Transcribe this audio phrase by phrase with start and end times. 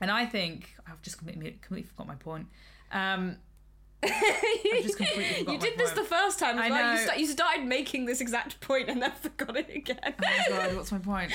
[0.00, 2.46] And I think I've just completely, completely forgot my point.
[2.92, 3.36] Um,
[4.02, 6.08] I just completely forgot you my did this point.
[6.08, 6.92] the first time as I well.
[6.92, 7.06] You, know.
[7.06, 9.98] sta- you started making this exact point and then forgot it again.
[10.06, 11.32] Oh my god, what's my point?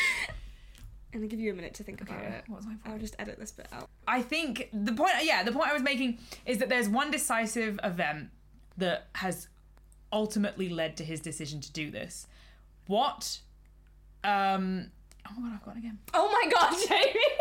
[1.13, 2.43] I'm gonna give you a minute to think about Okay, it.
[2.47, 2.93] what's my point?
[2.95, 3.87] I'll just edit this bit out.
[4.07, 7.79] I think the point, yeah, the point I was making is that there's one decisive
[7.83, 8.29] event
[8.77, 9.47] that has
[10.11, 12.25] ultimately led to his decision to do this.
[12.87, 13.39] What?
[14.23, 14.89] Um.
[15.29, 15.99] Oh my god, I've gone again.
[16.13, 16.73] Oh my god,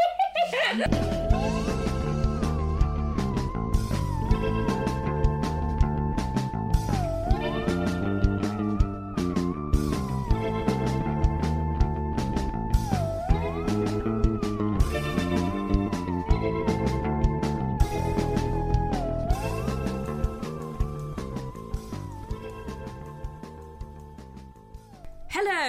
[0.51, 1.53] Música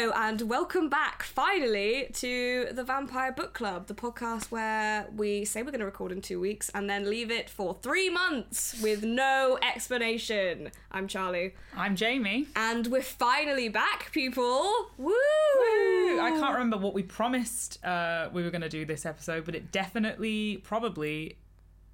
[0.04, 5.62] Hello and welcome back finally to the Vampire Book Club, the podcast where we say
[5.62, 9.06] we're going to record in two weeks and then leave it for three months with
[9.06, 10.72] no explanation.
[10.92, 12.48] I'm Charlie, I'm Jamie.
[12.54, 14.90] and we're finally back, people!
[14.98, 15.14] Woo!
[15.14, 19.56] I can't remember what we promised uh, we were going to do this episode, but
[19.56, 21.38] it definitely, probably,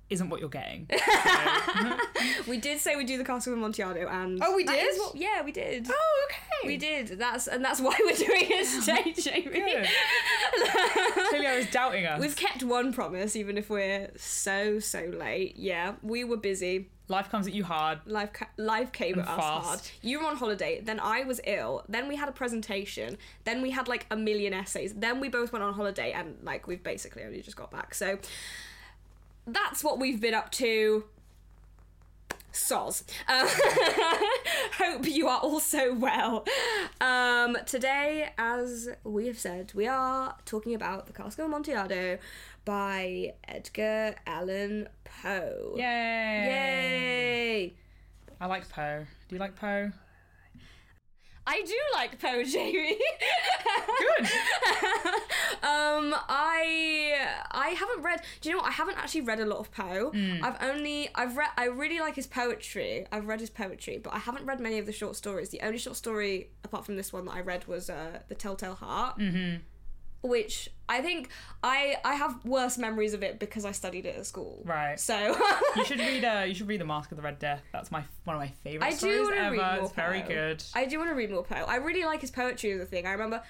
[0.10, 0.88] isn't what you're getting.
[2.48, 4.84] We did say we'd do the Castle of Amontillado, and Oh, we that did?
[4.94, 5.88] is what- yeah, we did.
[5.90, 6.68] oh, okay.
[6.68, 7.20] We did.
[7.20, 9.60] That's and that's why we're doing it today, Jamie.
[9.60, 9.88] Good.
[11.30, 12.20] Clearly, I was doubting us.
[12.20, 15.58] We've kept one promise, even if we're so so late.
[15.58, 16.90] Yeah, we were busy.
[17.08, 18.00] Life comes at you hard.
[18.06, 19.66] Life, ca- life came And at us fast.
[19.68, 19.80] hard.
[20.02, 23.72] You were on holiday, then I was ill, then we had a presentation, then we
[23.72, 27.24] had like a million essays, then we both went on holiday, and like we've basically
[27.24, 27.96] only just got back.
[27.96, 28.20] So
[29.54, 31.04] that's what we've been up to.
[32.52, 33.04] Soz.
[33.28, 33.48] Uh,
[34.78, 36.46] hope you are also well.
[37.00, 42.18] Um, today, as we have said, we are talking about The Cask of Amontillado
[42.66, 45.76] by Edgar Allan Poe.
[45.78, 45.84] Yay.
[46.52, 47.74] Yay!
[48.42, 49.06] I like Poe.
[49.28, 49.92] Do you like Poe?
[51.50, 52.96] I do like Poe, Jamie.
[53.98, 54.26] Good.
[55.64, 58.22] um, I I haven't read.
[58.40, 58.68] Do you know what?
[58.68, 60.12] I haven't actually read a lot of Poe.
[60.44, 61.50] I've only I've read.
[61.58, 63.08] I really like his poetry.
[63.12, 65.50] I've read his poetry, but I haven't read many of the short stories.
[65.50, 68.76] The only short story apart from this one that I read was uh, the Telltale
[68.76, 69.18] Heart.
[69.18, 69.56] Mm-hmm.
[70.22, 71.30] Which I think
[71.64, 74.62] I I have worse memories of it because I studied it at school.
[74.66, 75.00] Right.
[75.00, 75.16] So
[75.76, 76.26] You should read.
[76.26, 77.62] Uh, you should read the Masque of the Red Death.
[77.72, 79.56] That's my one of my favorite I do stories want to ever.
[79.56, 80.28] read more it's very Poe.
[80.28, 80.64] good.
[80.76, 81.64] I do want to read more Poe.
[81.68, 83.06] I really like his poetry as a thing.
[83.08, 83.42] I remember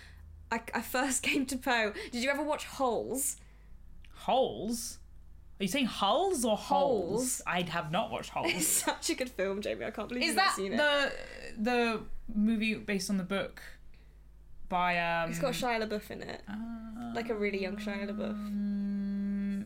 [0.52, 1.94] I, I first came to Poe.
[2.12, 3.38] Did you ever watch Holes?
[4.14, 5.00] Holes.
[5.60, 7.10] Are you saying hulls or holes?
[7.10, 7.42] Holes.
[7.46, 8.52] I have not watched Holes.
[8.56, 9.86] It's such a good film, Jamie.
[9.86, 10.78] I can't believe Is you've that not seen it.
[10.78, 11.12] the
[11.58, 12.02] the
[12.34, 13.62] movie based on the book
[14.70, 15.30] by um?
[15.30, 16.42] It's got Shia LaBeouf in it,
[17.16, 19.66] like a really young Shia LaBeouf.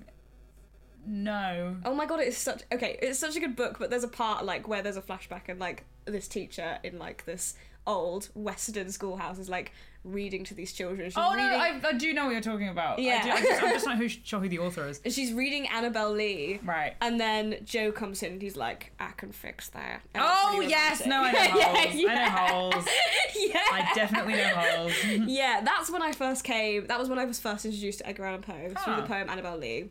[1.05, 1.75] no.
[1.85, 2.97] Oh my god, it's such okay.
[3.01, 5.59] It's such a good book, but there's a part like where there's a flashback and
[5.59, 7.55] like this teacher in like this
[7.85, 9.71] old Western schoolhouses, like
[10.05, 11.09] reading to these children.
[11.09, 12.99] She's Oh no, I, I do know what you're talking about.
[12.99, 13.21] Yeah.
[13.25, 14.99] I I just, I'm just not who, sure who the author is.
[15.13, 16.59] she's reading Annabel Lee.
[16.63, 16.95] Right.
[17.01, 20.01] And then Joe comes in and he's like, I can fix that.
[20.13, 21.95] And Oh really yes, no, I know Yeah, holes.
[21.95, 22.09] yeah.
[22.09, 22.29] I know
[22.71, 22.85] holes.
[23.37, 23.59] yeah.
[23.71, 24.93] I definitely know holes.
[25.27, 26.87] Yeah, that's when I first came.
[26.87, 29.01] That was when I was first introduced to Edgar Allan Poe through Ah.
[29.01, 29.89] the poem Annabel Lee.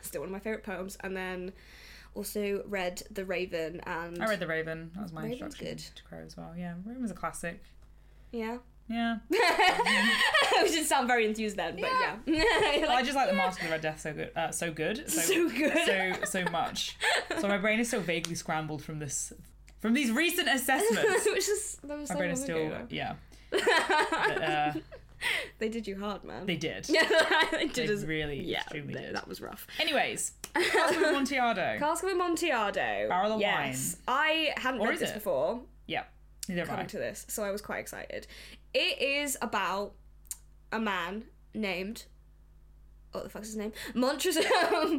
[0.00, 0.98] Still one of my favorite poems.
[1.00, 1.52] And then
[2.14, 4.90] also read The Raven and I read The Raven.
[4.94, 5.96] That was my Raven's introduction good.
[5.96, 6.52] to Crow as well.
[6.56, 7.62] Yeah, Raven was a classic.
[8.32, 8.58] yeah.
[8.88, 9.18] Yeah.
[9.32, 12.16] I didn't sound very enthused then, but yeah.
[12.82, 14.30] Well, I just like the Masque of the Red Death so good.
[14.36, 15.04] Uh, so good.
[15.08, 15.72] So, So good.
[15.86, 16.98] So so much.
[17.40, 19.32] So my brain is still vaguely scrambled from this,
[19.80, 21.24] from these recent assessments.
[21.26, 22.86] Which is that was My so brain is still ago.
[22.90, 23.14] yeah.
[23.50, 24.72] But, uh,
[25.58, 26.46] They did you hard, man.
[26.46, 26.88] they did.
[26.88, 27.02] yeah,
[27.52, 29.16] they did They as- really yeah, extremely th- did.
[29.16, 29.66] That was rough.
[29.78, 31.76] Anyways, Castle of Amontillado.
[31.78, 33.06] Cask of Amontillado.
[33.08, 33.96] Barrel of yes.
[34.08, 35.14] I hadn't Or read this it?
[35.14, 35.60] before.
[35.86, 36.04] yeah.
[36.48, 38.26] Neither coming to this, so I was quite excited.
[38.74, 39.92] It is about
[40.72, 42.06] a man named
[43.12, 43.72] what the fuck's his name?
[43.94, 44.40] Montresor.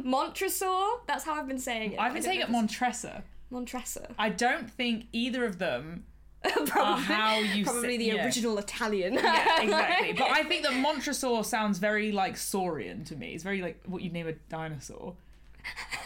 [0.04, 1.00] Montresor.
[1.06, 1.98] That's how I've been saying it.
[1.98, 3.22] I've been saying it if Montressa.
[3.50, 4.06] Montresor.
[4.18, 6.04] I don't think either of them
[6.66, 8.24] probably, are how you probably the yeah.
[8.24, 9.14] original Italian.
[9.14, 10.12] Yeah, exactly.
[10.18, 13.34] But I think that Montresor sounds very like saurian to me.
[13.34, 15.14] It's very like what you'd name a dinosaur.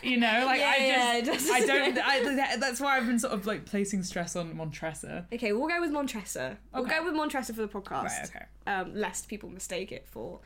[0.02, 1.98] You know, like Yeah, I yeah, just, it I don't.
[1.98, 5.26] I, that's why I've been sort of like placing stress on Montressa.
[5.32, 6.56] okay, we'll go with Montresor.
[6.72, 8.04] We'll go with Montresor for the podcast.
[8.04, 8.30] Right.
[8.30, 8.44] Okay.
[8.66, 10.38] Um, lest people mistake it for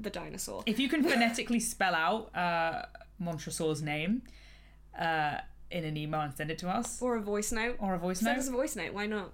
[0.00, 0.64] the dinosaur.
[0.66, 2.86] If you can phonetically spell out uh,
[3.20, 4.22] Montresor's name
[4.98, 5.38] uh,
[5.72, 7.76] in an email and send it to us, Or a voice note.
[7.80, 8.92] or a voice Send note, us a voice note.
[8.92, 9.30] Why not?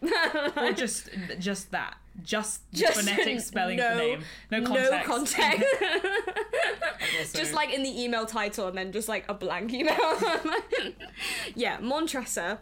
[0.56, 1.08] or just
[1.38, 4.20] just that, just, Just phonetic spelling no, of the name.
[4.50, 5.06] No No context.
[5.06, 5.66] context.
[7.20, 9.96] Also- just like in the email title and then just like a blank email.
[11.54, 12.58] yeah, Montressa,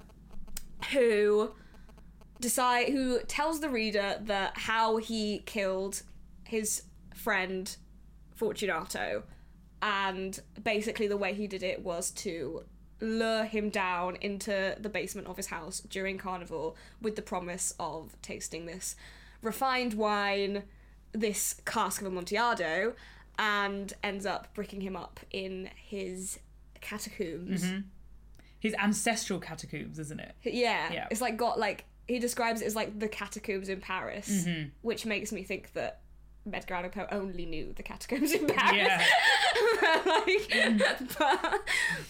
[0.92, 1.52] who
[2.40, 6.02] decide who tells the reader that how he killed
[6.44, 6.82] his
[7.14, 7.76] friend
[8.34, 9.24] Fortunato,
[9.82, 12.62] and basically the way he did it was to
[13.00, 18.16] lure him down into the basement of his house during carnival with the promise of
[18.22, 18.96] tasting this
[19.42, 20.62] refined wine,
[21.12, 22.94] this cask of Amontillado,
[23.38, 26.38] and ends up bricking him up in his
[26.80, 27.64] catacombs.
[28.58, 30.34] his ancestral catacombs, isn't it?
[30.42, 31.08] Yeah, Yeah.
[31.10, 34.68] it's like got like he describes it as like the catacombs in Paris, Mm-hmm.
[34.82, 36.00] which makes me think that
[36.54, 38.76] Edgar Allan Poe only knew the catacombs in Paris.
[38.76, 40.02] Yeah.
[40.06, 41.60] like, but,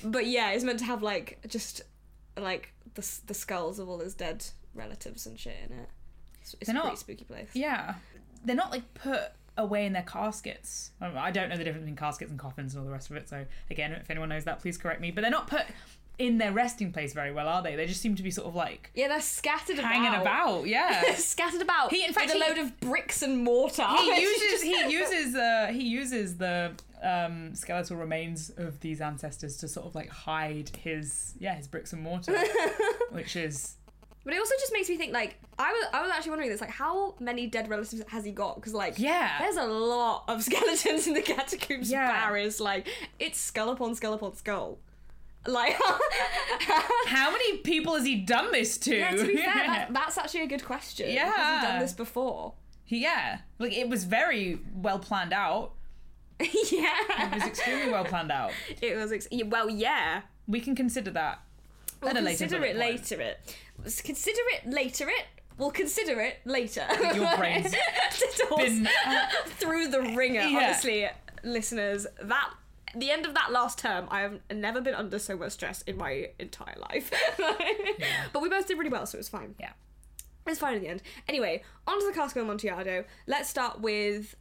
[0.05, 1.83] but yeah, it's meant to have like just
[2.39, 4.45] like the the skulls of all his dead
[4.75, 5.89] relatives and shit in it.
[6.43, 7.49] It's, it's a They're pretty spooky place.
[7.55, 7.95] Yeah.
[8.45, 9.21] They're not like put
[9.59, 10.91] away in their caskets.
[11.01, 12.93] I don't know- I don't know the difference between caskets and coffins and all the
[12.93, 13.29] rest of it.
[13.29, 15.11] So again, if anyone knows that, please correct me.
[15.11, 15.63] But they're not put
[16.19, 17.77] in their resting place very well, are they?
[17.77, 20.67] They just seem to be sort of like Yeah, they're scattered hanging about.
[20.67, 21.15] Yeah.
[21.17, 21.93] scattered about.
[21.93, 23.87] He- in fact, with a he- load of bricks and mortar.
[23.87, 26.73] he uses he uses uh he uses the
[27.03, 31.93] um skeletal remains of these ancestors to sort of like hide his yeah his bricks
[31.93, 32.35] and mortar
[33.11, 33.75] which is
[34.25, 36.63] But it also just makes me think like I was I was actually wondering this
[36.63, 38.57] like how many dead relatives has he got?
[38.57, 39.39] Because like Yeah.
[39.39, 42.09] there's a lot of skeletons in the catacombs Yeah.
[42.09, 42.59] of Paris.
[42.59, 42.89] Like
[43.19, 44.79] it's skull upon skull upon skull.
[45.49, 45.77] Like
[47.07, 50.43] how many people has he done this to yeah, to be fair, that, that's actually
[50.43, 51.07] a good question.
[51.07, 51.63] Has he Yeah.
[51.63, 52.55] done this before?
[52.89, 55.73] yeah like it was very well planned out
[56.41, 56.47] yeah.
[57.19, 60.21] it was extremely well planned out It was ex- well, yeah.
[60.47, 61.41] we can consider that
[62.01, 62.79] We'll at a later consider it point.
[62.79, 63.21] later.
[63.23, 63.41] It
[63.83, 65.09] Let's consider it later.
[65.09, 65.25] It
[65.59, 66.87] we'll consider it later.
[67.15, 67.75] your brain's
[68.57, 70.43] been- uh, through the ringer.
[70.43, 70.59] Yeah.
[70.67, 71.09] Honestly,
[71.43, 72.51] listeners, that
[72.97, 75.97] the end of that last term, I have never been under so much stress in
[75.97, 77.13] my entire life.
[78.33, 79.55] But we both did really well, so it was fine.
[79.59, 79.73] yeah
[80.47, 81.03] It's fine in the end.
[81.29, 83.05] Anyway, on to the Cask of Amontillado.
[83.27, 84.35] Let's start with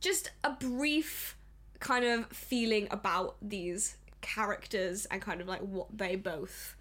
[0.00, 1.36] just a brief
[1.80, 6.76] kind of feeling about these characters and kind of like what they both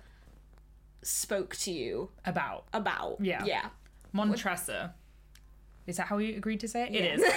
[1.01, 3.17] spoke to you about about.
[3.19, 3.43] Yeah.
[3.45, 3.69] Yeah.
[4.13, 4.91] Montressa
[5.87, 6.91] is that how you agreed to say it?
[6.91, 7.01] Yeah.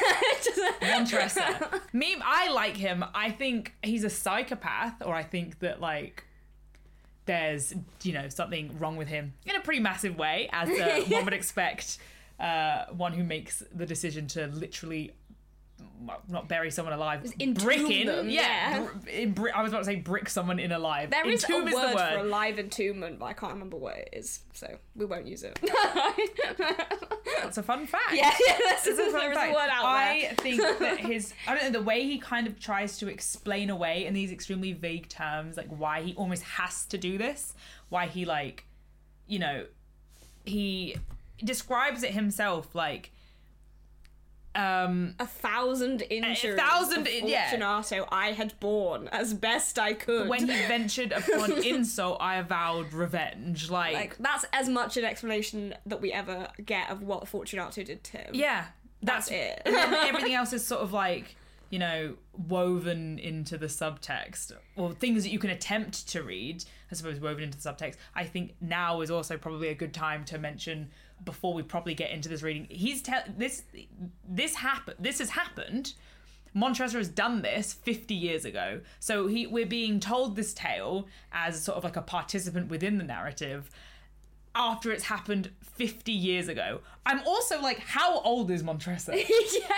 [0.46, 0.61] It is.
[0.82, 1.81] Montressa.
[1.93, 3.05] Me, I like him.
[3.14, 6.25] I think he's a psychopath, or I think that like
[7.26, 11.25] there's you know something wrong with him in a pretty massive way, as uh, one
[11.25, 11.99] would expect.
[12.38, 15.12] Uh, one who makes the decision to literally
[16.00, 17.23] well, not bury someone alive,
[17.55, 18.87] brick in, them, yeah.
[19.02, 21.11] br- in bri- I was about to say brick someone in alive.
[21.11, 22.12] There is a is word, the word.
[22.14, 25.44] for a live entombment, but I can't remember what it is, so we won't use
[25.44, 25.58] it.
[27.43, 28.12] That's a fun fact.
[28.14, 29.55] yeah, yeah, that's, It's a there fun is a fact.
[29.55, 30.35] word out I there.
[30.37, 34.06] think that his I don't know the way he kind of tries to explain away
[34.06, 37.55] in these extremely vague terms, like why he almost has to do this,
[37.91, 38.64] why he like,
[39.26, 39.67] you know,
[40.44, 40.96] he
[41.43, 43.11] describes it himself like,
[44.54, 46.56] um, a thousand injuries.
[46.56, 47.50] thousand of in- yeah.
[47.50, 50.28] Fortunato I had borne as best I could.
[50.28, 53.70] when he ventured upon insult, I avowed revenge.
[53.70, 58.04] Like, like that's as much an explanation that we ever get of what Fortunato did
[58.04, 58.30] to him.
[58.34, 58.66] yeah,
[59.02, 59.62] that's, that's, it.
[59.66, 61.36] everything else is sort of like
[61.70, 62.14] you know
[62.48, 67.43] woven into the subtext or things that you can attempt to read i suppose woven
[67.43, 70.88] into the subtext i think now is also probably a good time to mention
[71.24, 73.62] before we probably get into this reading he's tell this
[74.28, 75.94] this happened this has happened
[76.56, 78.80] Montresor has done this 50 years ago.
[79.00, 83.02] So he we're being told this tale as sort of like a participant within the
[83.02, 83.68] narrative
[84.54, 86.80] after it's happened 50 years ago.
[87.04, 89.14] I'm also like, how old is Montresor?
[89.16, 89.26] yeah.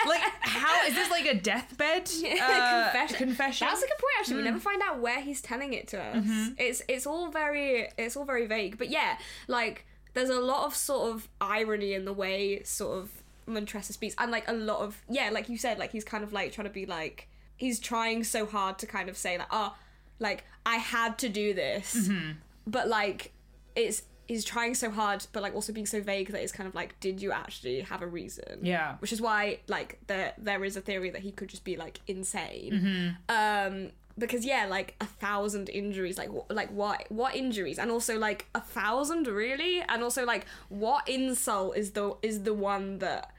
[0.06, 2.02] Like, how is this like a deathbed
[2.42, 3.16] uh, confession.
[3.16, 3.66] confession?
[3.68, 4.12] That's a good point.
[4.20, 4.48] Actually, we Hmm.
[4.48, 6.16] never find out where he's telling it to us.
[6.16, 6.48] Mm-hmm.
[6.58, 8.76] It's it's all very it's all very vague.
[8.76, 9.16] But yeah,
[9.48, 9.86] like
[10.16, 13.10] there's a lot of sort of irony in the way sort of
[13.48, 16.32] Montressa speaks, and like a lot of yeah, like you said, like he's kind of
[16.32, 19.76] like trying to be like he's trying so hard to kind of say that oh,
[20.18, 22.30] like I had to do this, Mm-hmm.
[22.66, 23.32] but like
[23.76, 24.02] it's.
[24.28, 26.98] He's trying so hard, but like also being so vague that it's kind of like,
[26.98, 28.58] did you actually have a reason?
[28.60, 28.96] Yeah.
[28.98, 32.00] which is why like there there is a theory that he could just be like
[32.08, 33.74] insane Mm-hmm.
[33.76, 38.18] um because yeah like a thousand injuries like wh- like what what injuries and also
[38.18, 43.30] like a thousand really and also like what insult is the is the one that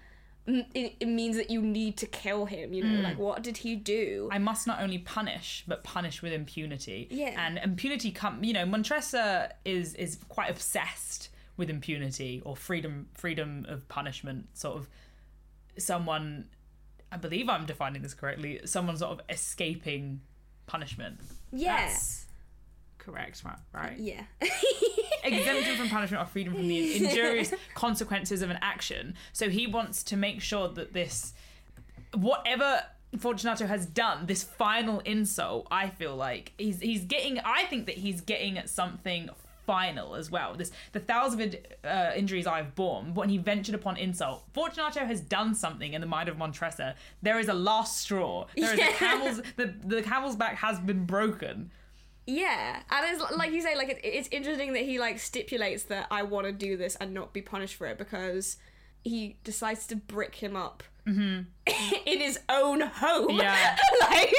[0.45, 3.03] it, it means that you need to kill him you know Mm.
[3.03, 7.07] like what did he do I must not only punish, but punish with impunity.
[7.11, 7.33] Yeah.
[7.45, 13.65] And impunity come you know, Montressa is is quite obsessed with impunity or freedom freedom
[13.67, 14.87] of punishment, sort of
[15.77, 16.47] someone
[17.11, 20.21] I believe I'm defining this correctly, someone sort of escaping
[20.67, 21.19] punishment.
[21.51, 21.95] Yeah.
[22.99, 23.57] Correct, right?
[23.73, 23.97] Right.
[23.97, 24.23] Yeah.
[25.23, 29.15] exemption from punishment or freedom from the injurious consequences of an action.
[29.33, 31.33] So he wants to make sure that this,
[32.13, 32.83] whatever
[33.17, 37.39] Fortunato has done, this final insult, I feel like he's he's getting.
[37.39, 39.29] I think that he's getting at something
[39.67, 40.55] final as well.
[40.55, 43.13] This the thousand uh, injuries I've borne.
[43.13, 46.95] When he ventured upon insult, Fortunato has done something in the mind of Montressa.
[47.21, 48.47] There is a last straw.
[48.55, 48.89] There is Yeah.
[48.89, 51.69] a camel's the the camel's back has been broken.
[52.29, 56.07] Yeah, and it's like you say, like it, it's interesting that he like stipulates that
[56.11, 58.57] I want to do this and not be punished for it because
[59.03, 60.83] he decides to brick him up
[62.05, 63.29] in his own home.
[63.29, 63.39] Mm-hmm.
[63.39, 63.77] Yeah.
[64.01, 64.33] like,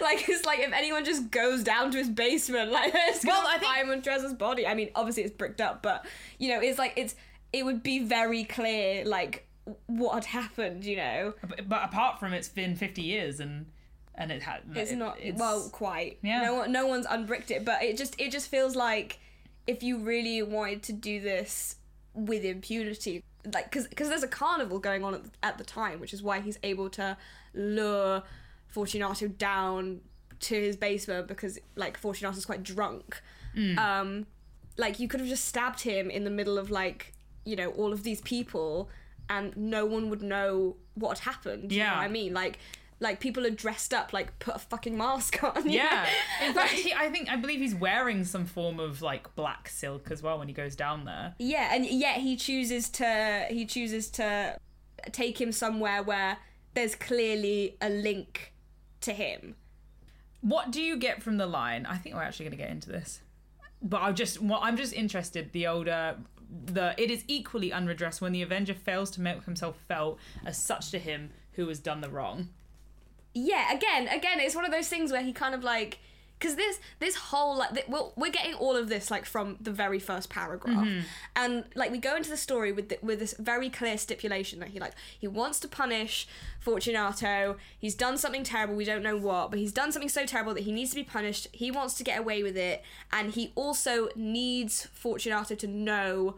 [0.00, 3.58] like it's like if anyone just goes down to his basement, like it's Well, I
[3.58, 4.66] think- find Montreza's body.
[4.66, 6.06] I mean, obviously it's bricked up, but
[6.38, 7.14] you know, it's like it's
[7.52, 9.46] it would be very clear like
[9.86, 10.84] what had happened.
[10.84, 13.66] You know, But, but apart from it's been fifty years and
[14.14, 16.42] and it had it's it- not it's- well quite Yeah.
[16.42, 19.18] no one no one's unbricked it but it just it just feels like
[19.66, 21.76] if you really wanted to do this
[22.12, 23.22] with impunity
[23.54, 26.40] like because there's a carnival going on at the, at the time which is why
[26.40, 27.16] he's able to
[27.54, 28.22] lure
[28.68, 30.00] fortunato down
[30.40, 33.20] to his basement because like fortunato's quite drunk
[33.56, 33.76] Mm.
[33.78, 34.26] um
[34.78, 37.12] like you could have just stabbed him in the middle of like
[37.44, 38.88] you know all of these people
[39.28, 41.96] and no one would know what had happened you know Yeah.
[41.96, 42.60] what i mean like
[43.00, 46.06] like people are dressed up like put a fucking mask on Yeah.
[46.44, 50.10] In fact, he, I think I believe he's wearing some form of like black silk
[50.10, 51.34] as well when he goes down there.
[51.38, 54.56] yeah and yet he chooses to he chooses to
[55.12, 56.36] take him somewhere where
[56.74, 58.52] there's clearly a link
[59.00, 59.54] to him
[60.42, 61.86] What do you get from the line?
[61.86, 63.20] I think we're actually going to get into this,
[63.82, 65.52] but I'm just well, I'm just interested.
[65.52, 66.16] The older
[66.64, 70.90] the it is equally unredressed when the Avenger fails to make himself felt as such
[70.90, 72.48] to him who has done the wrong.
[73.34, 75.98] Yeah again again it's one of those things where he kind of like
[76.40, 79.70] because this this whole like th- well, we're getting all of this like from the
[79.70, 80.86] very first paragraph.
[80.86, 81.00] Mm-hmm.
[81.36, 84.70] And like we go into the story with the, with this very clear stipulation that
[84.70, 86.26] he like he wants to punish
[86.58, 87.56] fortunato.
[87.78, 90.62] He's done something terrible we don't know what but he's done something so terrible that
[90.62, 91.48] he needs to be punished.
[91.52, 92.82] He wants to get away with it.
[93.12, 96.36] And he also needs fortunato to know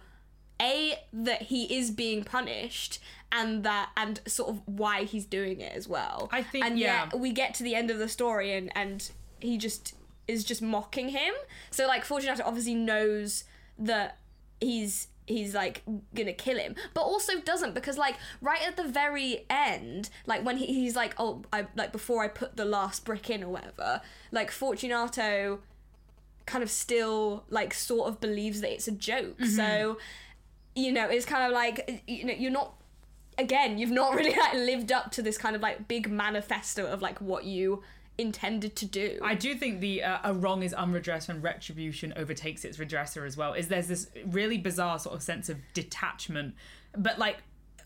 [0.61, 2.99] a that he is being punished
[3.31, 7.05] and that and sort of why he's doing it as well I think- and yeah.
[7.05, 9.95] yet we get to the end of the story and and he just
[10.29, 11.35] is just mocking him
[11.71, 13.45] so like fortunato obviously knows
[13.79, 14.19] that
[14.61, 15.83] he's he's like
[16.15, 20.57] gonna kill him but also doesn't because like right at the very end like when
[20.59, 24.01] he, he's like oh i like before i put the last brick in or whatever
[24.31, 25.59] like fortunato
[26.47, 29.47] kind of still like sort of believes that it's a joke Mm-hmm.
[29.57, 29.99] so
[30.75, 32.75] you know it's kind of like you know you're not
[33.39, 37.03] again you've not really like lived up to this kind of like big manifesto of
[37.03, 37.83] like what you
[38.19, 42.65] intended to do I do think the uh, a wrong is unredressed when retribution overtakes
[42.65, 43.55] its redresser as well.
[43.55, 46.55] Is there's this really bizarre sort of sense of detachment,
[46.97, 47.39] but like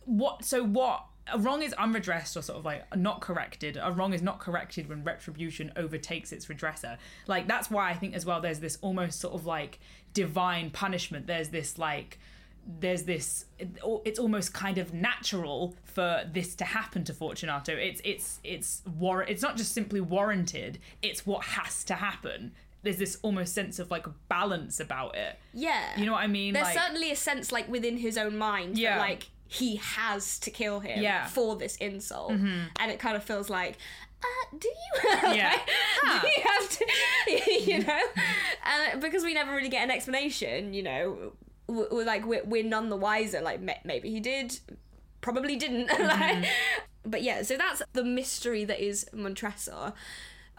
[0.04, 0.44] what?
[0.44, 1.04] So what?
[1.32, 3.76] A wrong is unredressed or sort of like not corrected.
[3.80, 6.98] A wrong is not corrected when retribution overtakes its redresser.
[7.26, 8.40] Like that's why I think as well.
[8.40, 9.80] There's this almost sort of like
[10.14, 11.26] divine punishment.
[11.26, 12.18] There's this like
[12.80, 13.44] there's this
[14.04, 17.72] it's almost kind of natural for this to happen to Fortunato.
[17.72, 22.52] It's it's it's war it's not just simply warranted, it's what has to happen.
[22.82, 25.38] There's this almost sense of like balance about it.
[25.52, 26.54] yeah You know what I mean?
[26.54, 28.96] there's like certainly a sense like within his own mind Yeah.
[28.96, 31.20] that like he has to kill him Yeah.
[31.20, 31.28] Mm-hmm.
[31.30, 33.78] for this insult and it kind of feels like
[34.22, 35.50] uh, do you Yeah.
[35.56, 35.60] Like,
[36.02, 36.20] Huh.
[36.22, 38.00] do you have to you know
[38.92, 41.32] and because we never really get an explanation you know
[41.68, 44.58] we're, like we're, we're none the wiser like ma- maybe he did
[45.20, 46.40] probably didn't Mm-hmm.
[46.42, 46.48] like,
[47.04, 49.92] but yeah so that's the mystery that is Montressa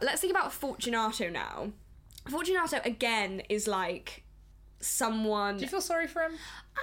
[0.01, 1.71] let's think about Fortunato now
[2.29, 4.23] Fortunato again is like
[4.79, 6.33] someone Do you feel sorry for him?
[6.75, 6.79] uh,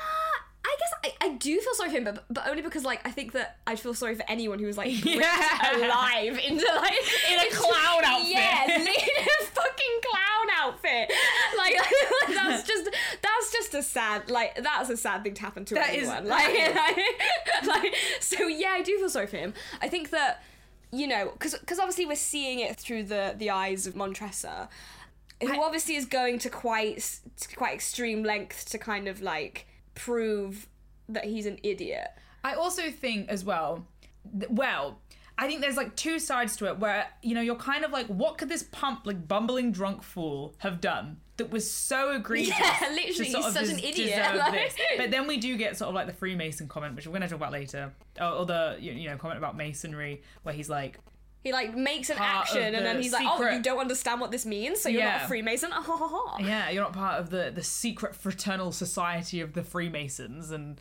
[0.66, 3.10] I guess I, I do feel sorry for him, but, but only because like I
[3.10, 5.76] think that I'd feel sorry for anyone who was like ripped Yeah.
[5.86, 6.94] alive into like
[7.30, 8.28] In a clown outfit.
[8.32, 11.12] Yeah, in a fucking clown outfit.
[11.58, 11.76] Like
[12.28, 12.90] that's just
[13.22, 16.24] that's just a sad like that's a sad thing to happen to That is- anyone.
[16.28, 19.52] that like, like, like so yeah, I do feel sorry for him.
[19.82, 20.42] I think that
[20.92, 24.68] you know because because obviously we're seeing it through the the eyes of Montressa.
[25.42, 29.66] Who I- obviously is going to quite to quite extreme lengths to kind of like
[29.94, 30.68] prove
[31.08, 32.08] that he's an idiot.
[32.42, 33.86] I also think as well,
[34.38, 35.00] th- well,
[35.36, 38.06] I think there's like two sides to it where you know you're kind of like,
[38.06, 42.54] what could this pump like bumbling drunk fool have done that was so egregious?
[42.60, 46.06] Yeah, literally, he's such an idiot, like- But then we do get sort of like
[46.06, 49.16] the Freemason comment, which we're going to talk about later, or, or the you know
[49.16, 50.98] comment about masonry, where he's like,
[51.44, 53.78] He like makes an Part action and then the he's like, "Oh, secret- you don't
[53.78, 55.24] understand what this means, so you're not Yeah.
[55.24, 56.38] a Freemason." Ha, ha, ha.
[56.40, 60.80] yeah, you're not part of the the secret fraternal society of the Freemasons and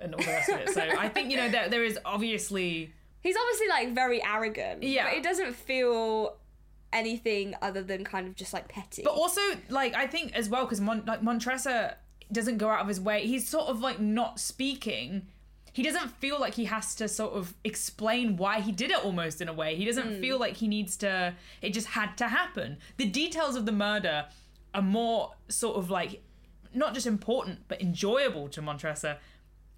[0.00, 0.70] and all the rest of it.
[0.70, 4.82] So I think you know there there is obviously He's obviously like very arrogant.
[4.82, 5.04] Yeah.
[5.10, 6.36] but it doesn't feel
[6.92, 9.02] anything other than kind of just like petty.
[9.02, 11.96] But also, like, I think as well because Mon- like Montressa
[12.32, 13.26] doesn't go out of his way.
[13.26, 15.26] He's sort of like not speaking.
[15.78, 19.40] He doesn't feel like he has to sort of explain why he did it almost
[19.40, 19.76] in a way.
[19.76, 21.34] He doesn't feel like he needs to.
[21.62, 22.78] It just had to happen.
[22.96, 24.26] The details of the murder
[24.74, 26.20] are more sort of like
[26.74, 29.18] not just important but enjoyable to Montressa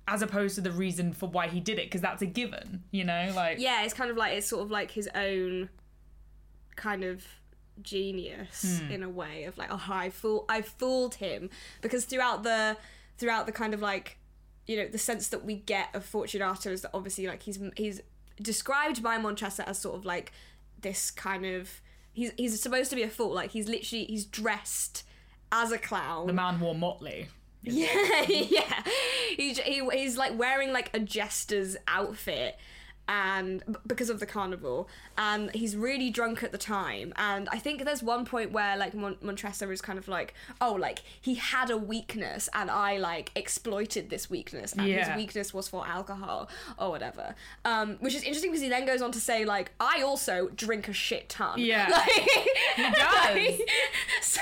[0.08, 3.04] as opposed to the reason for why he did it because that's a given, you
[3.04, 3.30] know?
[3.36, 5.68] Like yeah, it's kind of like it's sort of like his own
[6.76, 7.24] kind of
[7.82, 8.90] genius Hmm.
[8.90, 11.50] in a way of like, oh, I fool, I fooled him
[11.82, 12.76] because throughout the
[13.18, 14.16] throughout the kind of like
[14.66, 18.00] you know the sense that we get of Fortunato is that obviously like he's he's
[18.40, 20.32] described by Montressa as sort of like
[20.80, 21.80] this kind of
[22.12, 25.04] he's he's supposed to be a fool like he's literally he's dressed
[25.52, 27.28] as a clown the man wore motley.
[27.62, 28.82] yeah, yeah.
[29.36, 32.56] He, he he's like wearing like a jester's outfit
[33.12, 34.88] and because of the carnival
[35.18, 38.94] and he's really drunk at the time and i think there's one point where like
[38.94, 43.32] Mon- montressa is kind of like oh like he had a weakness and i like
[43.34, 45.08] exploited this weakness and Yeah.
[45.08, 46.48] his weakness was for alcohol
[46.78, 50.02] or whatever um which is interesting because he then goes on to say like i
[50.02, 51.88] also drink a shit ton Yeah.
[51.90, 52.28] like,
[52.76, 52.82] He
[53.58, 53.60] does.
[54.22, 54.40] so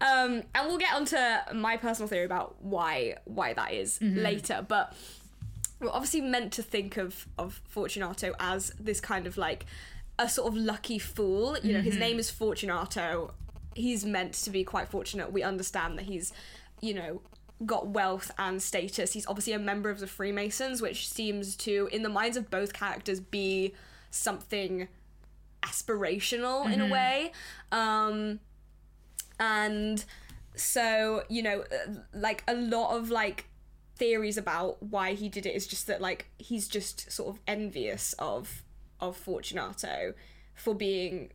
[0.00, 1.16] um and we'll get onto
[1.54, 4.18] my personal theory about why why that is Mm-hmm.
[4.20, 4.92] later but
[5.80, 9.66] we're obviously meant to think of of fortunato as this kind of like
[10.18, 11.56] a sort of lucky fool.
[11.62, 11.84] You know Mm-hmm.
[11.86, 13.32] his name is fortunato.
[13.74, 15.32] He's meant to be quite fortunate.
[15.32, 16.32] We understand that he's
[16.80, 17.20] you know
[17.64, 19.12] got wealth and status.
[19.12, 22.72] He's obviously a member of the freemasons which seems to in the minds of both
[22.72, 23.74] characters be
[24.10, 24.88] something
[25.62, 27.32] aspirational in a way.
[27.72, 28.40] Um
[29.38, 30.04] and
[30.54, 33.46] so you know uh, like a lot of like
[33.96, 38.14] theories about why he did it is just that like he's just sort of envious
[38.18, 38.62] of
[39.00, 40.14] of fortunato
[40.54, 41.30] for being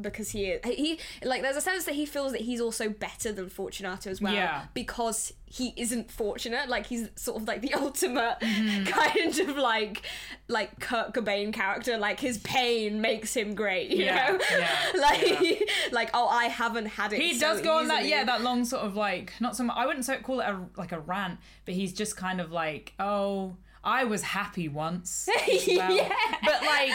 [0.00, 3.30] because he is he like there's a sense that he feels that he's also better
[3.32, 4.64] than fortunato as well Yeah.
[4.74, 8.84] because he isn't fortunate like he's sort of like the ultimate Mm-hmm.
[8.86, 10.02] kind of like
[10.48, 15.62] like kurt cobain character like his pain makes him great you Yeah, know yeah, like
[15.92, 18.64] like oh i haven't had it He so does go on that, yeah, that long
[18.64, 19.76] sort of like not so much.
[19.76, 22.92] I wouldn't so call it a like a rant, but he's just kind of like,
[22.98, 25.28] oh, I was happy once.
[25.68, 26.12] well." Yeah.
[26.44, 26.90] But like,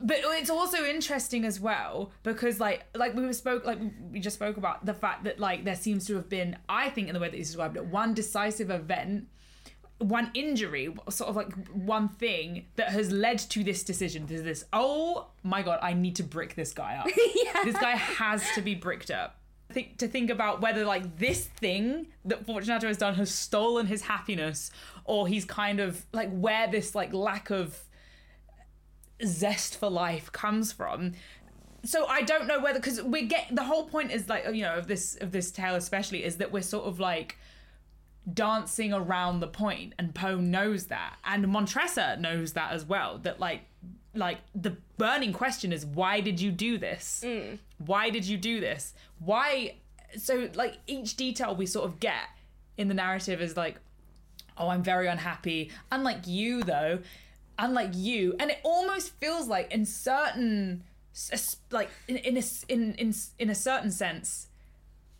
[0.00, 3.78] but it's also interesting as well because like like we spoke like
[4.10, 7.08] we just spoke about the fact that like there seems to have been I think
[7.08, 9.28] in the way that you described it one decisive event
[9.98, 14.26] one injury, sort of like one thing that has led to this decision.
[14.28, 17.08] To this, oh my god, I need to brick this guy up.
[17.64, 19.37] This guy has to be bricked up.
[19.70, 24.02] Think to think about whether like this thing that Fortunato has done has stolen his
[24.02, 24.70] happiness,
[25.04, 27.78] or he's kind of like where this like lack of
[29.24, 31.12] zest for life comes from.
[31.84, 34.74] So I don't know whether because we get the whole point is like you know
[34.74, 37.38] of this of this tale especially is that we're sort of like
[38.32, 43.40] dancing around the point and Poe knows that and Montressa knows that as well that
[43.40, 43.62] like
[44.14, 47.22] like the burning question is why did you do this?
[47.24, 47.58] Mm.
[47.78, 48.94] Why did you do this?
[49.18, 49.76] Why
[50.16, 52.28] so like each detail we sort of get
[52.76, 53.76] in the narrative is like
[54.56, 55.70] oh i'm very unhappy.
[55.92, 57.00] Unlike you though
[57.58, 60.84] unlike you and it almost feels like in certain
[61.70, 64.46] like in in a, in in, in a certain sense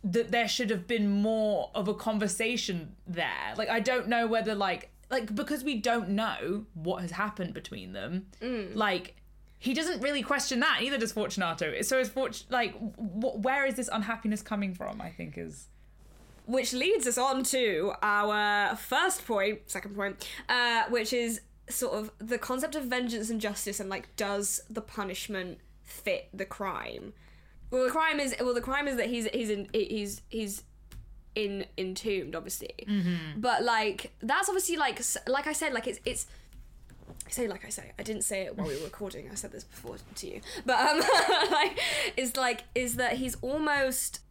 [0.01, 3.53] that there should have been more of a conversation there.
[3.57, 7.93] Like i don't know whether like like because we don't know what has happened between
[7.93, 8.27] them
[8.75, 9.15] like
[9.57, 13.75] he doesn't really question that either does fortunato so is Fort like wh- where is
[13.75, 15.67] this unhappiness coming from i think is
[16.45, 22.11] which leads us on to our first point, second point, uh, which is sort of
[22.17, 27.13] the concept of vengeance and justice, and like, does the punishment fit the crime?
[27.69, 30.63] Well, the crime is well, the crime is that he's he's in he's he's
[31.35, 32.73] in entombed, obviously,
[33.37, 36.27] but like that's obviously like like I said, like it's it's.
[37.27, 37.91] I say like I say.
[37.99, 39.29] I didn't say it while we were recording.
[39.31, 40.99] I said this before to you, but um,
[41.51, 41.79] like,
[42.17, 44.21] is like is that he's almost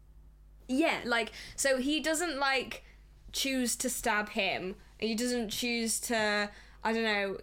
[0.68, 2.84] yeah, like so he doesn't like
[3.32, 4.74] choose to stab him.
[4.98, 6.50] He doesn't choose to
[6.82, 7.38] I don't know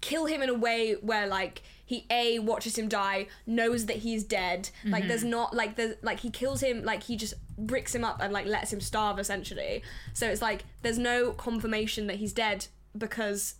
[0.00, 4.24] kill him in a way where like he a watches him die knows that he's
[4.24, 7.34] dead like there's not like there's like he kills him like he just
[7.66, 9.82] bricks him up and like lets him starve essentially.
[10.14, 13.54] So it's like there's no confirmation that he's dead because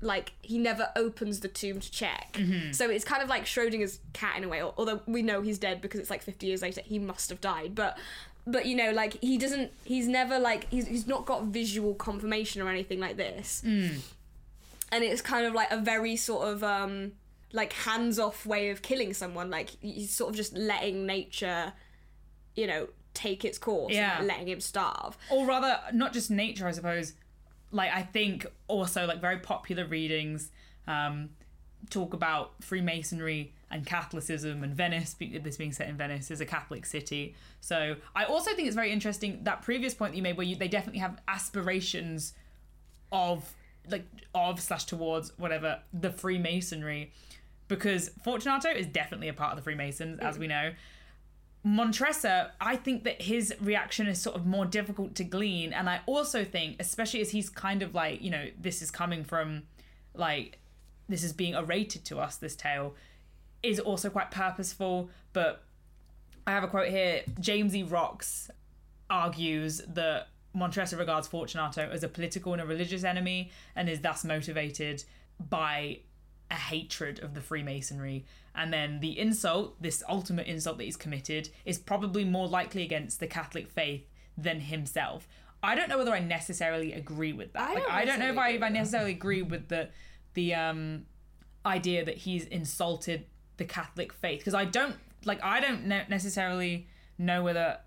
[0.00, 2.36] like he never opens the tomb to check.
[2.72, 5.80] So it's kind of like schrodinger's cat in a way although we know he's dead
[5.80, 7.74] because it's like 50 years later he must have died.
[7.74, 7.96] But
[8.46, 12.60] but you know like he doesn't he's never like he's, he's not got visual confirmation
[12.60, 13.62] or anything like this.
[14.92, 17.12] And it's kind of like a very sort of um
[17.52, 19.48] like hands-off way of killing someone.
[19.48, 21.72] Like he's sort of just letting nature
[22.56, 24.18] you know take its course Yeah.
[24.18, 25.16] and letting him starve.
[25.30, 27.14] Or rather not just nature i suppose.
[27.70, 30.50] Like i think also like very popular readings
[30.86, 31.30] um
[31.90, 36.86] talk about freemasonry and catholicism and venice this being set in venice is a catholic
[36.86, 37.34] city.
[37.60, 40.56] So i also think it's very interesting that previous point that you made where you,
[40.56, 42.34] they definitely have aspirations
[43.12, 43.54] of
[43.88, 47.12] like of slash towards whatever the freemasonry.
[47.68, 50.72] Because fortunato is definitely a part of the freemasons as we know
[51.66, 55.72] Montressa, I think that his reaction is sort of more difficult to glean.
[55.72, 59.24] And I also think, especially as he's kind of like, you know, this is coming
[59.24, 59.62] from
[60.14, 60.58] like,
[61.08, 62.94] this is being orated to us, this tale,
[63.62, 65.08] is also quite purposeful.
[65.32, 65.62] But
[66.46, 67.82] I have a quote here James E.
[67.82, 68.50] Rocks
[69.08, 74.22] argues that Montressa regards Fortunato as a political and a religious enemy and is thus
[74.24, 75.02] motivated
[75.48, 76.00] by
[76.50, 78.24] a hatred of the Freemasonry.
[78.54, 83.20] And then the insult, this ultimate insult that he's committed, is probably more likely against
[83.20, 85.26] the Catholic faith than himself.
[85.62, 87.70] I don't know whether I necessarily agree with that.
[87.70, 89.88] I like, don't I don't know if I, necessarily if I necessarily agree with the
[90.34, 91.06] the um
[91.64, 93.24] idea that he's insulted
[93.56, 97.78] the Catholic faith because I don't like I don't necessarily know whether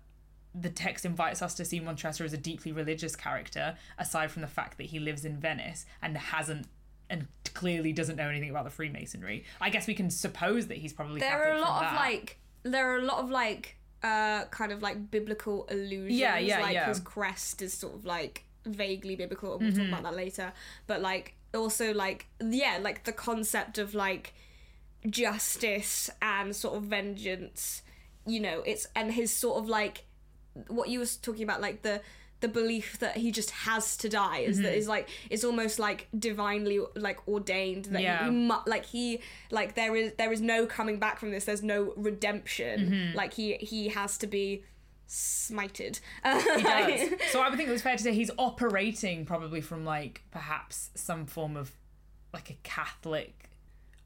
[0.54, 4.48] the text invites us to see Montressa as a deeply religious character, aside from the
[4.48, 6.66] fact that he lives in Venice and hasn't
[7.10, 9.44] and clearly doesn't know anything about the Freemasonry.
[9.60, 12.92] I guess we can suppose that he's probably there are a lot of like there
[12.92, 16.86] are a lot of like uh kind of like biblical allusions Yeah, yeah, like yeah.
[16.88, 19.90] his crest is sort of like vaguely biblical and we'll Mm-hmm.
[19.90, 20.52] talk about that later
[20.86, 24.34] but like also like yeah like the concept of like
[25.08, 27.82] justice and sort of vengeance
[28.26, 30.04] you know it's and his sort of like
[30.68, 32.00] what you was talking about like the
[32.40, 34.64] the belief that he just has to die is Mm-hmm.
[34.66, 38.18] that is like it's almost like divinely like ordained that Yeah.
[38.24, 39.20] he, he mu- like he
[39.50, 43.16] like there is there is no coming back from this there's no redemption Mm-hmm.
[43.16, 44.62] like he he has to be
[45.08, 47.10] smited He does.
[47.30, 50.90] so I would think it was fair to say he's operating probably from like perhaps
[50.94, 51.72] some form of
[52.32, 53.48] like a Catholic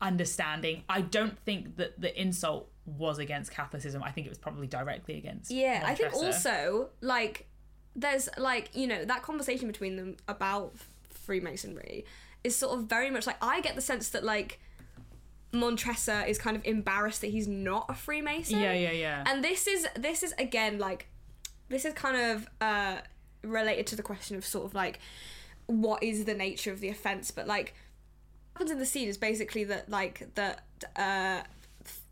[0.01, 0.85] understanding.
[0.89, 4.03] I don't think that the insult was against Catholicism.
[4.03, 5.51] I think it was probably directly against.
[5.51, 7.47] Yeah, I think also like
[7.95, 10.73] there's like you know that conversation between them about
[11.11, 12.05] Freemasonry
[12.45, 14.61] is sort of very much like I get the sense that like
[15.53, 18.59] Montressa is kind of embarrassed that he's not a Freemason.
[18.59, 19.25] Yeah, yeah, yeah.
[19.27, 21.07] And this is this is again like
[21.69, 22.99] this is kind of uh
[23.43, 24.99] related to the question of sort of like
[25.67, 27.75] what is the nature of the offense, but like
[28.53, 30.65] what happens in the scene is basically that like that
[30.97, 31.43] uh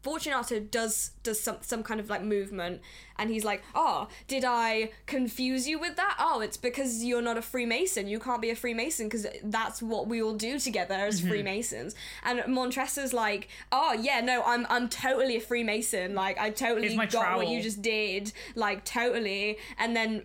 [0.02, 2.80] Fortunato does does some some kind of like movement
[3.18, 6.16] and he's like, "Oh, did I confuse you with that?
[6.18, 8.06] Oh, it's because you're not a Freemason.
[8.08, 11.08] You can't be a Freemason because that's what we all do together Mm-hmm.
[11.08, 16.14] as Freemasons." And Montressa's like, "Oh, yeah, no, I'm I'm totally a Freemason.
[16.14, 18.32] Like I totally got what you just did.
[18.54, 20.22] Like totally." And then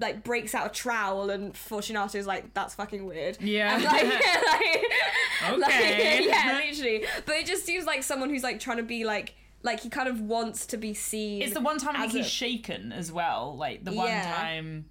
[0.00, 3.74] like breaks out a trowel and Fortunato's like, "That's fucking weird." Yeah.
[3.74, 4.02] And, like,
[5.52, 6.18] like, Okay.
[6.20, 7.04] like, yeah, literally.
[7.26, 10.08] But it just seems like someone who's like trying to be like like he kind
[10.08, 11.42] of wants to be seen.
[11.42, 13.56] It's the one time as think a- he's shaken as well.
[13.56, 14.32] Like the one Yeah.
[14.34, 14.84] time,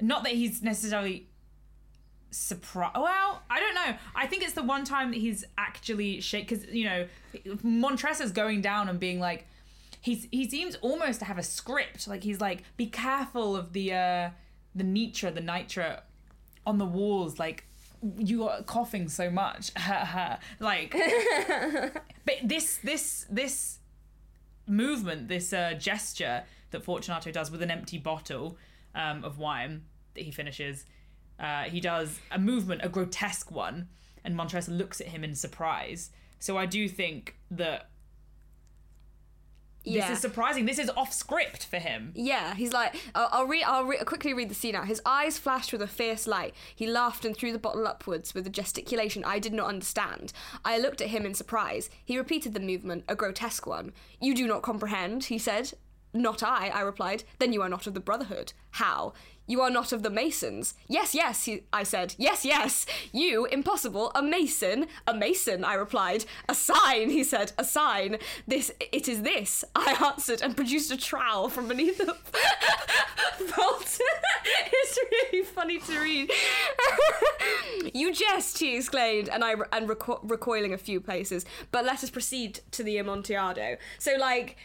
[0.00, 1.28] not that he's necessarily
[2.30, 2.96] surprised.
[2.96, 3.94] Well, I don't know.
[4.14, 7.06] I think it's the one time that he's actually shaken because you know
[7.62, 9.46] Montressa's going down and being like,
[10.02, 12.06] he's he seems almost to have a script.
[12.06, 14.30] Like he's like, be careful of the uh
[14.74, 16.02] the nitra, the nitra
[16.66, 17.38] on the walls.
[17.38, 17.64] Like
[18.18, 19.70] you are coughing so much.
[20.60, 20.94] like,
[22.26, 23.78] but this this this
[24.66, 28.58] movement, this uh, gesture that Fortunato does with an empty bottle
[28.94, 29.82] um, of wine
[30.14, 30.84] that he finishes,
[31.38, 33.88] uh, he does a movement, a grotesque one,
[34.24, 36.10] and Montressa looks at him in surprise.
[36.38, 37.90] So I do think that
[39.84, 40.08] yeah.
[40.08, 40.66] this is surprising.
[40.66, 42.12] This is off script for him.
[42.14, 43.64] Yeah, he's like, I'll, I'll read.
[43.64, 44.86] I'll re- quickly read the scene out.
[44.86, 46.54] His eyes flashed with a fierce light.
[46.74, 50.32] He laughed and threw the bottle upwards with a gesticulation I did not understand.
[50.64, 51.90] I looked at him in surprise.
[52.04, 53.92] He repeated the movement, a grotesque one.
[54.20, 55.72] You do not comprehend, he said.
[56.14, 57.24] Not I, I replied.
[57.38, 58.52] Then you are not of the Brotherhood.
[58.72, 59.14] How?
[59.46, 60.74] You are not of the Masons.
[60.88, 62.14] Yes, yes, he, I said.
[62.16, 62.86] Yes, yes.
[63.12, 64.86] You, impossible, a Mason.
[65.06, 66.24] A Mason, I replied.
[66.48, 67.52] A sign, he said.
[67.58, 68.18] A sign.
[68.46, 72.04] This, it is this, I answered and produced a trowel from beneath the
[73.56, 73.98] vault.
[74.72, 76.30] it's really funny to read.
[77.94, 81.44] you jest, he exclaimed, and I and reco- recoiling a few places.
[81.70, 83.76] But let us proceed to the Amontillado.
[83.98, 84.56] So, like,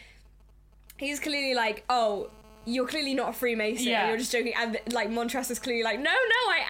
[0.98, 2.30] he's clearly like, oh,
[2.68, 3.86] you're clearly not a Freemason.
[3.86, 4.08] Yeah.
[4.08, 4.52] You're just joking.
[4.56, 6.10] And like Montress is clearly like, no, no,
[6.52, 6.60] I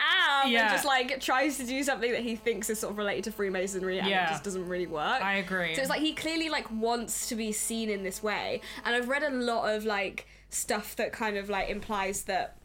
[0.45, 0.53] am.
[0.53, 0.63] Yeah.
[0.63, 3.33] And just like tries to do something that he thinks is sort of related to
[3.33, 4.27] Freemasonry and Yeah.
[4.27, 5.23] it just doesn't really work.
[5.23, 5.75] I agree.
[5.75, 8.61] So it's like he clearly like wants to be seen in this way.
[8.85, 12.57] And I've read a lot of like stuff that kind of like implies that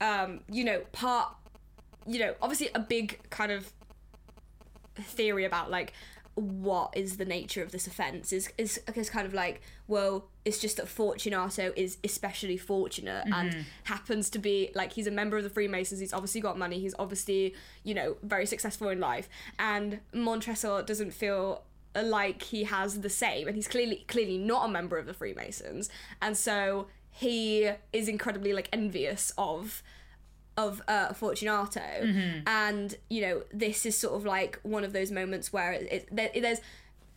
[0.00, 1.34] um, you know, part
[2.06, 3.72] you know, obviously a big kind of
[4.96, 5.92] theory about like
[6.34, 10.58] what is the nature of this offense is is, is kind of like well it's
[10.58, 13.60] just that Fortunato is especially fortunate and mm-hmm.
[13.84, 16.94] happens to be like he's a member of the Freemasons he's obviously got money he's
[16.98, 21.64] obviously you know very successful in life and Montresor doesn't feel
[21.94, 25.90] like he has the same and he's clearly clearly not a member of the Freemasons
[26.22, 29.82] and so he is incredibly like envious of
[30.56, 32.40] of uh, Fortunato, mm-hmm.
[32.46, 36.08] and you know this is sort of like one of those moments where it, it,
[36.10, 36.60] there, there's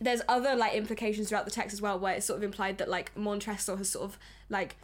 [0.00, 2.88] there's other like implications throughout the text as well, where it's sort of implied that
[2.88, 4.18] like Montresor has sort of
[4.48, 4.76] like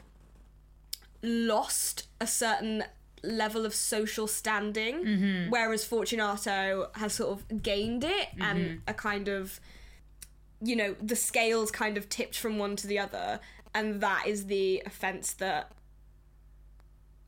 [1.22, 2.84] lost a certain
[3.22, 5.50] level of social standing, mm-hmm.
[5.50, 8.78] whereas Fortunato has sort of gained it and mm-hmm.
[8.86, 9.60] a kind of
[10.60, 13.40] you know the scales kind of tipped from one to the other,
[13.74, 15.72] and that is the offense that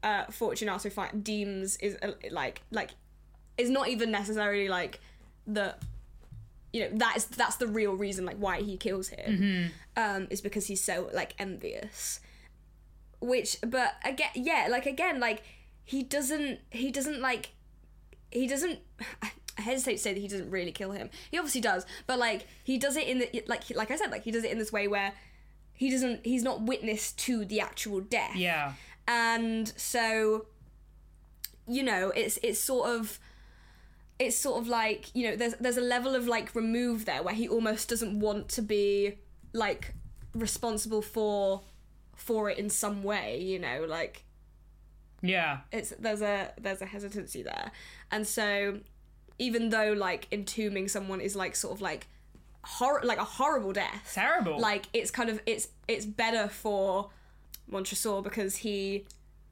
[0.04, 2.90] uh, Fortunato fi- deems is uh, like like
[3.58, 5.00] is not even necessarily like
[5.46, 5.74] the
[6.72, 10.40] you know that is that's the real reason like why he kills him um is
[10.40, 12.20] because he's so like envious
[13.20, 15.42] which but again yeah like again like
[15.84, 17.50] he doesn't he doesn't like
[18.30, 18.80] he doesn't
[19.22, 19.30] I
[19.62, 21.10] hesitate to say that he doesn't really kill him.
[21.30, 24.24] He obviously does, but like he does it in the like like I said like
[24.24, 25.12] he does it in this way where
[25.74, 28.72] he doesn't he's not witness to the actual death yeah.
[29.06, 30.46] And so
[31.66, 33.18] you know it's it's sort of
[34.18, 37.34] it's sort of like you know there's there's a level of like remove there where
[37.34, 39.14] he almost doesn't want to be
[39.52, 39.94] like
[40.34, 41.62] responsible for
[42.16, 44.24] for it in some way you know like
[45.22, 45.58] Yeah.
[45.72, 47.70] it's there's a there's a hesitancy there
[48.10, 48.80] and so
[49.38, 52.06] even though like entombing someone is like sort of like
[52.62, 54.60] hor- like a horrible death Terrible.
[54.60, 57.10] like it's kind of it's it's better for
[57.66, 59.04] Montresor because he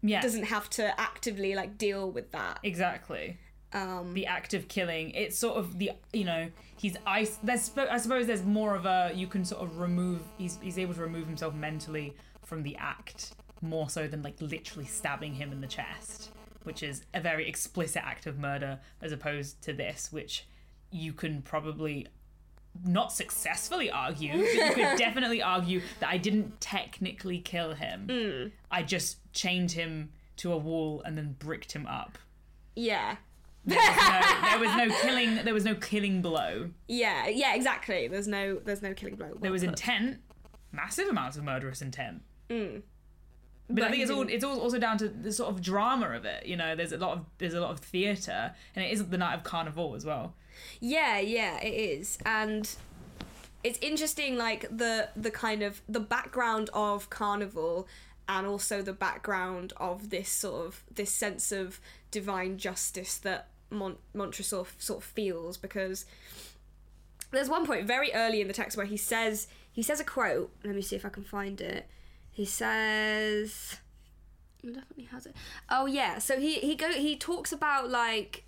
[0.02, 0.20] yeah.
[0.20, 2.58] doesn't have to actively like deal with that.
[2.62, 3.38] Exactly.
[3.72, 5.10] Um, the act of killing.
[5.10, 7.38] It's sort of the you know he's ice.
[7.42, 10.20] There's I suppose there's more of a you can sort of remove.
[10.38, 14.86] He's he's able to remove himself mentally from the act more so than like literally
[14.86, 16.30] stabbing him in the chest,
[16.64, 20.46] which is a very explicit act of murder as opposed to this, which
[20.90, 22.06] you can probably
[22.84, 28.52] not successfully argue, but you could definitely argue that I didn't technically kill him.
[28.70, 32.18] I just chained him to a wall and then bricked him up
[32.74, 33.16] yeah,
[33.64, 33.76] no,
[34.50, 35.44] there was no killing.
[35.44, 36.70] There was no killing blow.
[36.88, 38.08] yeah, yeah, exactly.
[38.08, 39.36] There's no there's no killing blow.
[39.40, 40.18] There was Well intent,
[40.72, 42.22] massive amounts of murderous intent.
[42.48, 42.82] Mm.
[43.68, 46.10] But, But I think it's all it's all also down to the sort of drama
[46.10, 46.46] of it.
[46.46, 49.18] You know, there's a lot of there's a lot of theatre, and it isn't the
[49.18, 50.34] night of carnival as well.
[50.80, 52.68] Yeah, yeah, it is, and
[53.64, 57.86] it's interesting, like the the kind of the background of Carnival,
[58.28, 63.98] and also the background of this sort of this sense of divine justice that Mont-
[64.14, 66.04] Montresor sort of feels because
[67.30, 70.50] there's one point very early in the text where he says he says a quote.
[70.64, 71.88] Let me see if I can find it.
[72.30, 73.76] He says
[74.62, 75.34] definitely has it.
[75.68, 78.44] Oh yeah, so he he go he talks about like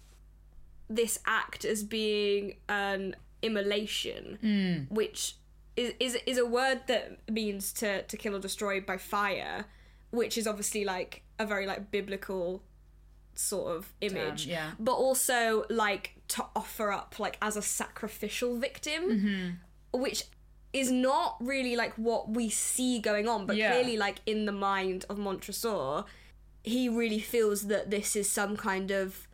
[0.89, 4.95] this act as being an immolation, hmm.
[4.95, 5.37] which
[5.77, 9.67] is, is is a word that means to to kill or destroy by fire,
[10.11, 12.63] which is obviously like a very like biblical
[13.35, 14.71] sort of image yeah.
[14.79, 19.99] but also like to offer up like as a sacrificial victim mm-hmm.
[19.99, 20.25] which
[20.73, 23.73] is not really like what we see going on but Yeah.
[23.73, 26.05] clearly like in the mind of Montresor
[26.63, 29.27] he really feels that this is some kind of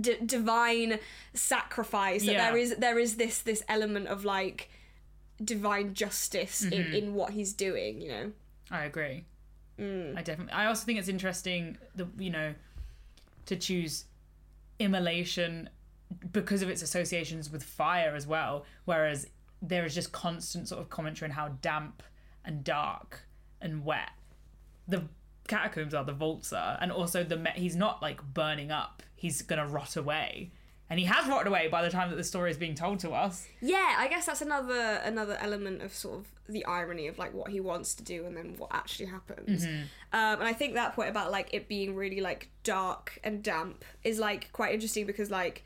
[0.00, 0.98] d- divine
[1.34, 2.50] sacrifice that Yeah.
[2.50, 4.70] there is there is this this element of like
[5.42, 8.32] divine justice in in what he's doing you know
[8.70, 9.24] I agree.
[9.78, 10.16] Mm.
[10.16, 10.54] I definitely.
[10.54, 12.54] I also think it's interesting the you know
[13.46, 14.04] to choose
[14.78, 15.68] immolation
[16.32, 18.64] because of its associations with fire as well.
[18.86, 19.26] Whereas
[19.60, 22.02] there is just constant sort of commentary on how damp
[22.44, 23.26] and dark
[23.60, 24.10] and wet.
[24.88, 25.04] The
[25.52, 29.02] catacombs are, the vaults are, and also the me- he's not like burning up.
[29.14, 30.50] He's gonna rot away,
[30.90, 33.10] and he has rotted away by the time that the story is being told to
[33.10, 33.46] us.
[33.60, 37.50] Yeah, I guess that's another another element of sort of the irony of like what
[37.50, 39.64] he wants to do and then what actually happens.
[40.12, 43.84] Um, and I think that point about like it being really like dark and damp
[44.04, 45.64] is like quite interesting because like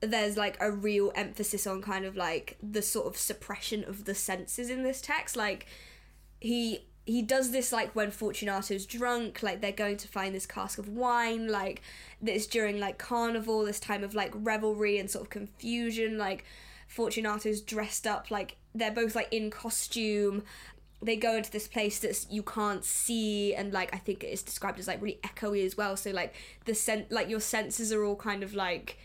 [0.00, 4.14] there's like a real emphasis on kind of like the sort of suppression of the
[4.14, 5.36] senses in this text.
[5.36, 5.66] Like
[6.40, 10.78] he he does this like when Fortunato's drunk, like they're going to find this cask
[10.78, 11.82] of wine, like
[12.20, 16.44] this during like carnival, this time of like revelry and sort of confusion, like
[16.88, 20.44] Fortunato's dressed up like they're both like in costume.
[21.02, 24.78] They go into this place that you can't see, and like I think it's described
[24.78, 25.96] as like really echoey as well.
[25.96, 26.34] So like
[26.64, 28.98] the sen- like your senses are all kind of like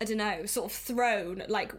[0.00, 1.72] I don't know, sort of thrown like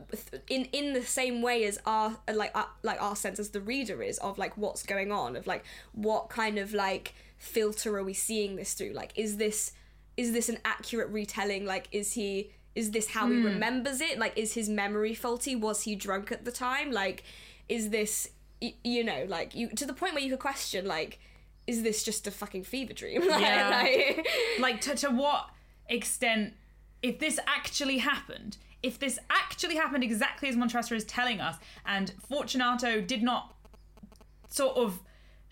[0.49, 4.01] in in the same way as our like our, like our sense as the reader
[4.01, 8.13] is of like what's going on of like what kind of like filter are we
[8.13, 8.93] seeing this through?
[8.93, 9.73] Like is this
[10.15, 11.65] is this an accurate retelling?
[11.65, 13.45] Like is he is this how he hmm.
[13.45, 14.17] remembers it?
[14.17, 15.55] Like is his memory faulty?
[15.55, 16.91] Was he drunk at the time?
[16.91, 17.23] Like
[17.67, 18.29] is this
[18.61, 21.19] y- you know like you to the point where you could question like
[21.65, 23.27] is this just a fucking fever dream?
[23.27, 23.69] like, Yeah.
[23.69, 24.27] like-
[24.59, 25.49] like to, to what
[25.89, 26.53] extent
[27.03, 32.13] if this actually happened if this actually happened exactly as Montresor is telling us and
[32.27, 33.55] Fortunato did not
[34.49, 34.99] sort of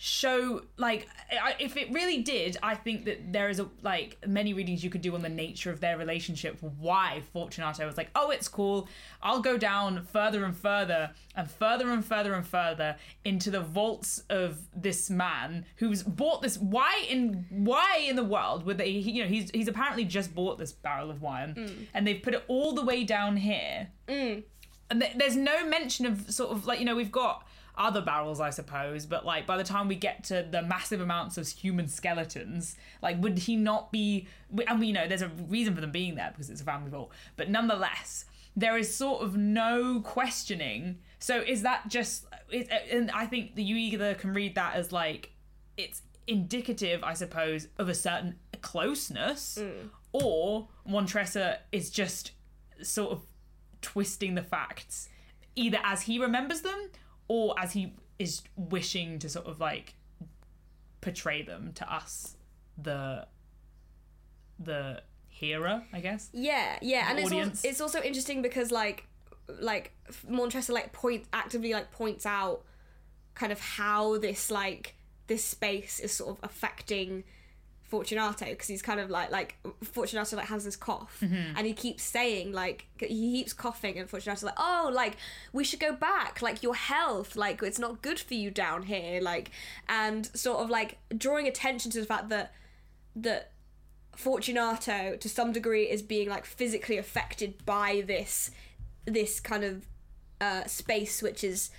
[0.04, 4.52] show like I- if it really did i think that there is a like many
[4.52, 8.32] readings you could do on the nature of their relationship why fortunato was like oh
[8.32, 8.88] it's cool.
[9.22, 14.24] I'll go down further and further and further and further and further into the vaults
[14.30, 19.24] of this man who's bought this why in why in the world would they you
[19.24, 21.88] know he's he's apparently just bought this barrel of wine mm.
[21.94, 23.90] and they've put it all the way down here.
[24.08, 24.44] Mm.
[24.90, 28.40] And th- there's no mention of sort of like you know we've got other barrels
[28.40, 31.88] i suppose but like by the time we get to the massive amounts of human
[31.88, 34.28] skeletons like would he not be
[34.68, 37.12] and we know there's a reason for them being there because it's a family vault
[37.38, 41.00] but nonetheless there is sort of no questioning.
[41.20, 44.92] So is that just it, and i think that you either can read that as
[44.92, 45.32] like
[45.78, 49.90] it's indicative i suppose of a certain closeness mm.
[50.12, 52.32] or montresor is just
[52.82, 53.22] sort of
[53.82, 55.10] twisting the facts
[55.56, 56.90] either as he remembers them
[57.32, 59.94] or as he is wishing to sort of like
[61.00, 62.36] portray them to us
[62.78, 63.26] the
[64.60, 66.30] the hearer i guess?
[66.34, 69.06] Yeah, yeah, and it's also, it's also interesting because like
[69.48, 69.94] like
[70.28, 72.66] Montresor like point actively like points out
[73.34, 74.96] kind of how this like
[75.28, 77.24] this space is sort of affecting
[77.92, 81.58] Fortunato because he's kind of like like Fortunato like has this cough Mm-hmm.
[81.58, 85.18] and he keeps saying like he keeps coughing and Fortunato's like oh like
[85.52, 86.42] we should go back.
[86.42, 89.20] Like your health like it's not good for you down here.
[89.22, 89.52] Like
[89.90, 92.54] and sort of like drawing attention to the fact that
[93.16, 93.52] that
[94.16, 98.52] Fortunato to some degree is being like physically affected by this
[99.06, 99.86] this kind of
[100.40, 101.70] uh, space which is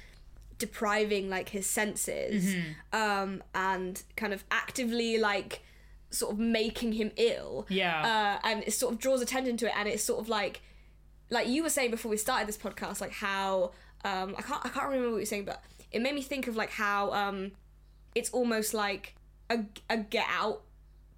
[0.59, 2.55] depriving like his senses.
[2.93, 5.63] Um and kind of actively like
[6.13, 8.39] sort of making him ill Yeah.
[8.43, 10.61] uh, and it sort of draws attention to it and it's sort of like
[11.31, 13.73] like you were saying before we started this podcast like how
[14.05, 16.47] um I can't I can't remember what you were saying but it made me think
[16.49, 17.53] of like how um
[18.15, 19.15] it's almost like
[19.49, 20.63] a, a get out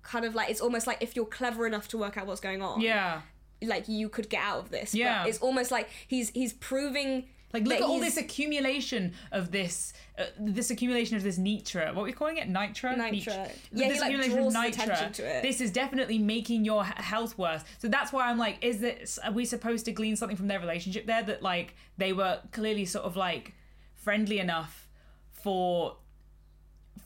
[0.03, 2.63] kind of like it's almost like if you're clever enough to work out what's going
[2.63, 3.23] on yeah
[3.63, 5.25] like you could get out of this Yeah.
[5.25, 9.95] it's almost like he's he's proving like look that at all this accumulation of this
[10.19, 13.11] uh, this accumulation of this nitra what are we calling it nitra Nitra.
[13.11, 13.27] Nit-
[13.73, 15.43] Yeah, this he, like, accumulation draws of attention to it.
[15.43, 19.33] this is definitely making your health worse so that's why i'm like is this are
[19.33, 23.05] we supposed to glean something from their relationship there that like they were clearly sort
[23.05, 23.55] of like
[23.95, 24.89] friendly enough
[25.33, 25.97] for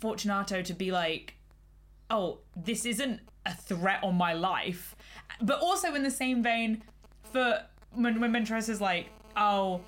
[0.01, 1.35] fortunato to be like
[2.11, 4.97] oh, this isn't a threat on my life.
[5.41, 6.83] But also in the same vein,
[7.33, 9.81] for when when Montresor's like, oh,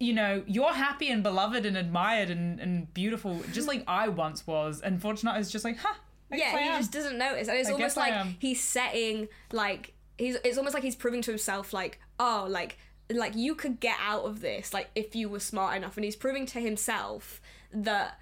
[0.00, 4.46] you know, you're happy and beloved and admired and, and beautiful, just like I once
[4.46, 4.80] was.
[4.80, 5.94] And Fortunato's just like, huh.
[6.32, 10.58] Yeah he just doesn't notice and it's I almost like he's setting like he's it's
[10.58, 12.78] almost like he's proving to himself like oh like
[13.10, 16.16] like you could get out of this like if you were smart enough and he's
[16.16, 17.40] proving to himself
[17.72, 18.18] that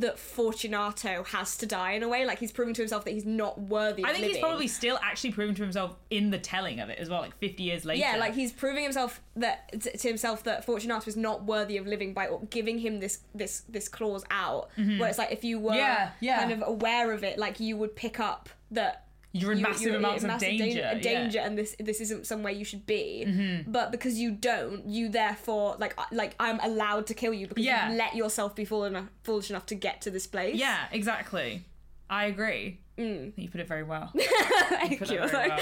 [0.00, 3.24] that Fortunato has to die in a way like he's proving to himself that he's
[3.24, 6.80] not worthy of I think he's probably still actually proving to himself in the telling
[6.80, 8.00] of it as well, like 50 years later.
[8.00, 12.14] yeah, like he's proving himself that to himself that Fortunato is not worthy of living
[12.14, 14.70] by giving him this this this clause out.
[14.76, 15.78] Where it's like if you were Mm-hmm.
[15.78, 16.38] Yeah, yeah.
[16.38, 19.03] kind of aware of it, like you would pick up that
[19.36, 20.90] You're in you- massive you're in amounts of massive danger, dan- yeah.
[20.92, 21.00] Mm-hmm.
[21.02, 23.64] danger, and this this isn't somewhere you should be.
[23.66, 27.90] But because you don't, you therefore like like I'm allowed to kill you because Yeah.
[27.90, 30.54] you let yourself be fool enough, foolish enough to get to this place.
[30.56, 31.64] Yeah, exactly.
[32.08, 32.78] I agree.
[32.96, 34.12] You put it very well.
[34.68, 35.06] Thank you.
[35.06, 35.58] very well.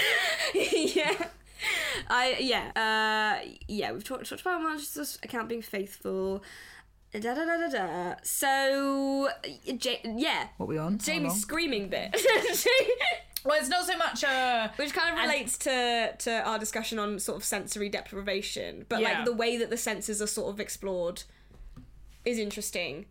[0.53, 1.27] yeah.
[2.09, 6.43] I yeah uh yeah we've talked talked about Manchester's account being faithful.
[7.13, 8.15] Da da da da da.
[8.23, 9.29] So
[9.65, 10.97] ja- yeah, What we on?
[10.97, 12.13] Jamie's screaming bit,
[13.45, 14.23] Well, it's not so much.
[14.23, 19.01] Uh, which kind of relates to to our discussion on sort of sensory deprivation, but
[19.01, 19.09] Yeah.
[19.17, 21.23] like the way that the senses are sort of explored
[22.25, 23.05] is interesting.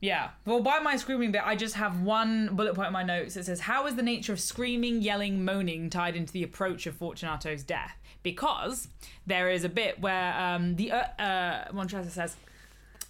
[0.00, 0.30] Yeah.
[0.44, 3.44] Well, by my screaming bit, I just have one bullet point in my notes that
[3.44, 7.62] says, How is the nature of screaming, yelling, moaning tied into the approach of Fortunato's
[7.62, 7.96] death?
[8.24, 8.88] Because
[9.28, 12.34] there is a bit where um, the uh, uh, Montresor says,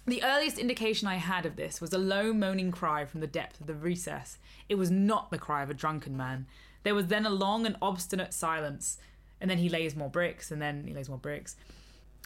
[0.05, 3.61] The earliest indication I had of this was a low moaning cry from the depth
[3.61, 4.37] of the recess.
[4.67, 6.45] It was not the cry of a drunken man.
[6.83, 8.97] There was then a long and obstinate silence,
[9.39, 11.55] and then he lays more bricks, and then he lays more bricks.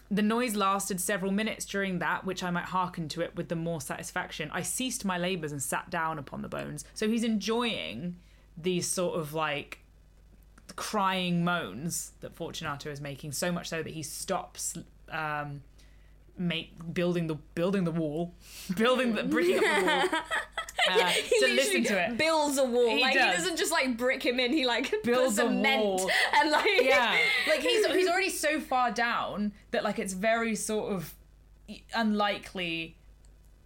[0.09, 3.55] The noise lasted several minutes during that, which I might hearken to it with the
[3.55, 4.49] more satisfaction.
[4.51, 6.85] I ceased my labours and sat down upon the bones.
[6.95, 8.15] So he's enjoying
[8.57, 9.79] these sort of like
[10.75, 14.77] crying moans that Fortunato is making, so much so that he stops
[15.11, 15.61] um,
[16.39, 18.35] make building the building the wall,
[18.75, 20.21] building the bricking up the wall.
[20.89, 22.17] Uh, He to literally listen to it.
[22.17, 22.87] builds a wall.
[22.95, 23.25] He like does.
[23.25, 24.53] he doesn't just like brick him in.
[24.53, 26.09] He like Builds cement wall.
[26.33, 27.17] and like yeah
[27.49, 31.13] like he's he's already so far down that like it's very sort of
[31.93, 32.95] unlikely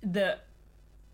[0.04, 0.46] that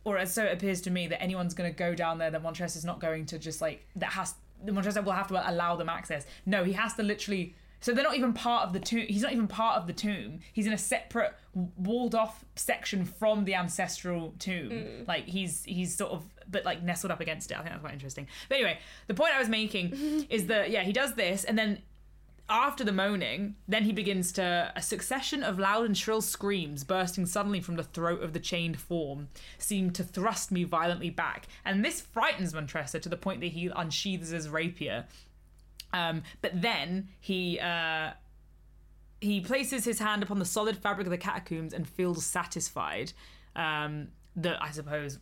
[0.05, 2.41] or as so it appears to me that anyone's going to go down there that
[2.41, 5.75] Montress is not going to just like that has the Montress will have to allow
[5.75, 9.05] them access no he has to literally so they're not even part of the tomb
[9.07, 10.39] he's not even part of the tomb.
[10.53, 14.69] He's in a separate walled off section from the ancestral tomb.
[14.69, 15.07] Mm.
[15.07, 17.55] Like he's he's sort of but like nestled up against it.
[17.55, 18.27] I think that's quite interesting.
[18.49, 21.81] But anyway the point i was making is that yeah he does this and then
[22.49, 27.25] after the moaning, then he begins to a succession of loud and shrill screams bursting
[27.25, 31.83] suddenly from the throat of the chained form seemed to thrust me violently back, and
[31.83, 35.05] this frightens Montresor to the point that he unsheathes his rapier.
[35.93, 38.11] Um, but then he uh,
[39.21, 43.13] he places his hand upon the solid fabric of the catacombs and feels satisfied
[43.55, 45.19] um, that I suppose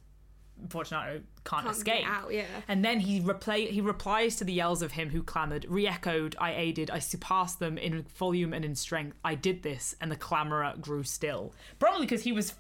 [0.70, 2.06] Fortunato can't, Can't escape.
[2.10, 2.46] out, yeah.
[2.68, 6.54] And then he replay he replies to the yells of him who clamoured, re-echoed, I
[6.54, 9.18] aided, I surpassed them in volume and in strength.
[9.24, 11.54] I did this, and the clamourer grew still.
[11.78, 12.56] Probably because he was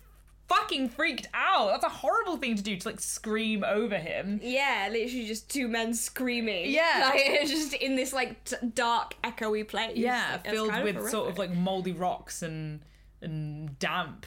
[0.47, 1.69] fucking freaked out.
[1.69, 4.39] That's a horrible thing to do to like scream over him.
[4.43, 6.71] Yeah, literally just two men screaming.
[6.71, 7.09] Yeah.
[7.11, 9.97] like it's just in this like t- dark, echoey place.
[9.97, 12.81] Yeah, it's filled with of sort of like moldy rocks and
[13.21, 14.25] and damp.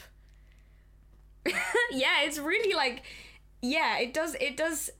[1.91, 3.03] yeah, it's really like,
[3.63, 4.91] yeah, it does, it does,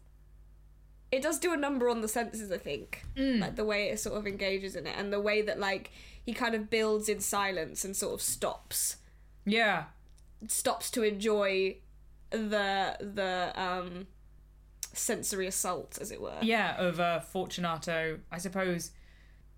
[1.13, 2.51] it does do a number on the senses.
[2.53, 3.41] I think, Mm.
[3.41, 5.91] like the way it sort of engages in it, and the way that like
[6.25, 8.97] he kind of builds in silence and sort of stops,
[9.45, 9.85] Yeah.
[10.47, 11.79] Stops to enjoy
[12.31, 14.07] the the um
[14.93, 16.39] sensory assault, as it were.
[16.43, 18.91] yeah, of uh, Fortunato, I suppose,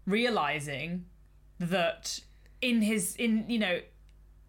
[0.06, 1.06] realizing
[1.58, 2.20] that
[2.60, 3.80] in his in you know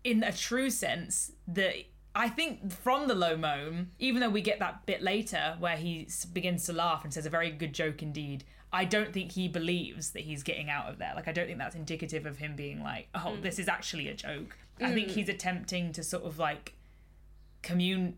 [0.04, 1.76] in a true sense that
[2.14, 6.10] I think from the low moan, even though we get that bit later where he
[6.34, 8.44] begins to laugh and says a very good joke indeed.
[8.74, 11.12] I don't think he believes that he's getting out of there.
[11.14, 14.14] Like I don't think that's indicative of him being like, oh, this is actually a
[14.14, 14.58] joke.
[14.82, 16.74] I think he's attempting to sort of like
[17.62, 18.18] commune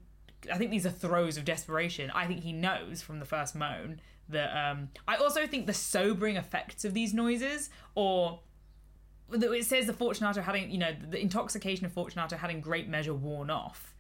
[0.52, 2.12] I think these are throes of desperation.
[2.12, 6.38] I think he knows from the first moan that um I also think the sobering
[6.38, 8.40] effects of these noises or
[9.32, 13.50] it says the Fortunato having, you know, the intoxication of Fortunato having great measure worn
[13.50, 13.93] off.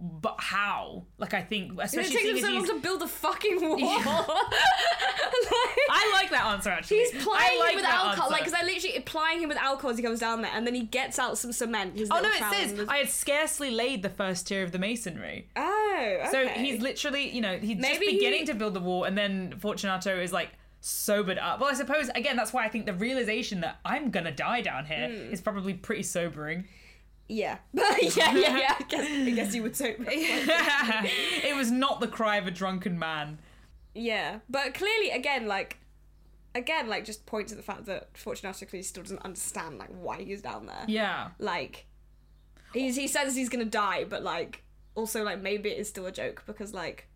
[0.00, 1.04] But how?
[1.18, 3.78] Like I think It especially takes seeing him so long to build a fucking wall.
[5.90, 6.98] I like that answer actually.
[6.98, 9.96] He's plying like him with alcohol, like because I literally plying him with alcohol as
[9.96, 11.94] he comes down there, and then he gets out some cement.
[12.10, 15.48] Oh no, it says I had scarcely laid the first tier of the masonry.
[15.56, 16.28] Oh, okay.
[16.30, 19.16] So he's literally, you know, he's just Maybe he- beginning to build the wall, and
[19.16, 21.60] then Fortunato is like sobered up.
[21.60, 24.84] Well, I suppose again that's why I think the realization that I'm gonna die down
[24.86, 25.32] here Hmm.
[25.32, 26.66] is probably pretty sobering.
[27.34, 28.74] Yeah, yeah, yeah, yeah.
[28.78, 29.96] I guess, I guess you would say.
[29.98, 33.38] it was not the cry of a drunken man.
[33.94, 35.78] yeah, but clearly, again, like,
[36.54, 40.22] again, like, just points to the fact that Fortunato clearly still doesn't understand like why
[40.22, 40.84] he's down there.
[40.86, 41.30] Yeah.
[41.38, 41.86] Like,
[42.72, 44.62] he's he says he's gonna die, but like,
[44.94, 47.08] also like maybe it is still a joke because like,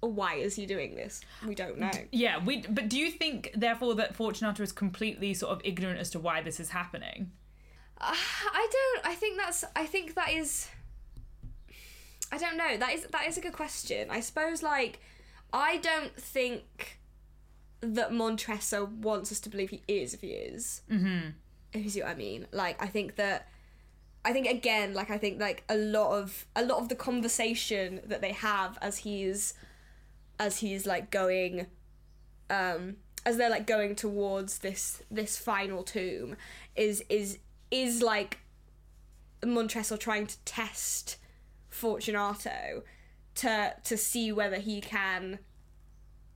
[0.00, 1.20] why is he doing this?
[1.46, 1.90] We don't know.
[2.12, 2.62] Yeah, we.
[2.68, 6.40] But do you think, therefore, that Fortunato is completely sort of ignorant as to why
[6.42, 7.32] this is happening?
[8.00, 9.06] I don't.
[9.06, 9.64] I think that's.
[9.74, 10.68] I think that is.
[12.30, 12.76] I don't know.
[12.76, 14.10] That is that is a good question.
[14.10, 15.00] I suppose like,
[15.52, 16.98] I don't think
[17.80, 20.82] that Montresor wants us to believe he is if he is.
[20.90, 21.30] Mm-hmm.
[21.72, 22.46] If you see what I mean.
[22.52, 23.48] Like I think that
[24.24, 28.00] I think again, like I think like a lot of a lot of the conversation
[28.04, 29.54] that they have as he's
[30.38, 31.66] as he's like going
[32.50, 32.96] um
[33.26, 36.36] as they're like going towards this this final tomb
[36.76, 37.38] is is
[37.70, 38.38] is like
[39.44, 41.16] Montresor trying to test
[41.68, 42.82] Fortunato
[43.36, 45.38] to to see whether he can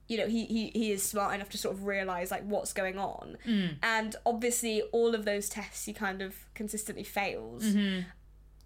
[0.08, 2.98] you know he, he he is smart enough to sort of realize like what's going
[2.98, 3.38] on.
[3.46, 3.76] Mm.
[3.82, 7.64] And obviously all of those tests he kind of consistently fails.
[7.64, 8.02] Mm-hmm.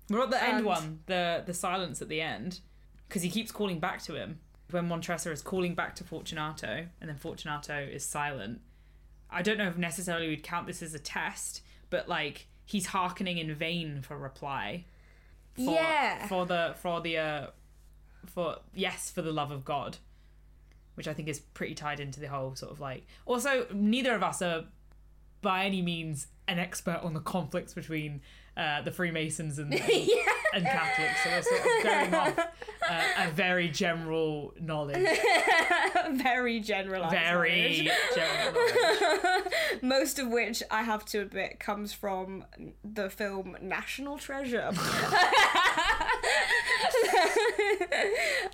[0.09, 2.61] We're at the end one, the the silence at the end,
[3.09, 4.41] because he keeps calling back to him.
[4.71, 8.61] When Montresor is calling back to Fortunato, and then Fortunato is silent.
[9.31, 13.39] I don't know if necessarily we'd count this as a test, but like he's hearkening
[13.39, 14.85] in vain for reply.
[15.55, 16.27] For, Yeah.
[16.27, 17.47] For the for the uh,
[18.27, 19.97] for yes for the love of God,
[20.97, 23.07] which I think is pretty tied into the whole sort of like.
[23.25, 24.65] Also, neither of us are
[25.41, 28.21] by any means an expert on the conflicts between
[28.57, 29.83] uh, the Freemasons and, and,
[30.55, 32.39] and Catholics, so we're sort of going off
[32.89, 35.07] uh, a very general knowledge,
[36.13, 37.81] very generalized knowledge.
[37.85, 39.53] very general knowledge.
[39.83, 42.45] most of which I have to admit comes from
[42.83, 44.73] the film National Treasure.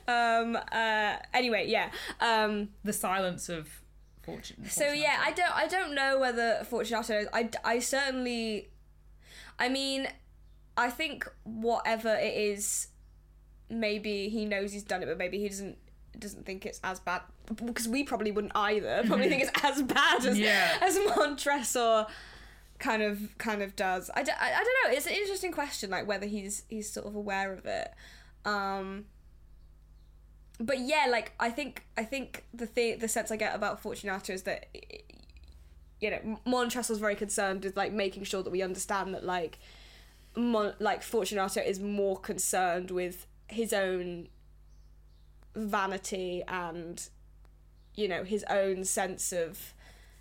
[0.09, 0.57] um.
[0.71, 1.17] Uh.
[1.33, 1.91] Anyway, yeah.
[2.21, 2.71] Um.
[2.85, 3.69] The silence of
[4.23, 4.69] fortune.
[4.69, 5.55] So yeah, I don't.
[5.55, 7.27] I don't know whether Fortunato.
[7.33, 7.49] I.
[7.65, 8.69] I certainly.
[9.59, 10.09] I mean,
[10.77, 12.89] I think whatever it is,
[13.71, 15.79] maybe he knows he's done it, but maybe he doesn't
[16.19, 17.23] doesn't think it's as bad
[17.65, 19.03] because we probably wouldn't either.
[19.07, 20.77] Probably think it's as bad as Yeah.
[20.83, 22.07] as Montresor
[22.79, 24.11] kind of kind of does.
[24.15, 24.97] I, d- I, I don't know.
[24.97, 27.91] It's an interesting question, like whether he's he's sort of aware of it.
[28.45, 29.07] Um,
[30.61, 34.33] but yeah, like I think I think the thing the sense I get about Fortunato
[34.33, 34.67] is that
[36.03, 39.59] you know Montresor's very concerned with like making sure that we understand that like
[40.37, 44.29] Mon- like Fortunato is more concerned with his own
[45.55, 47.09] vanity and
[47.95, 49.75] you know his own sense of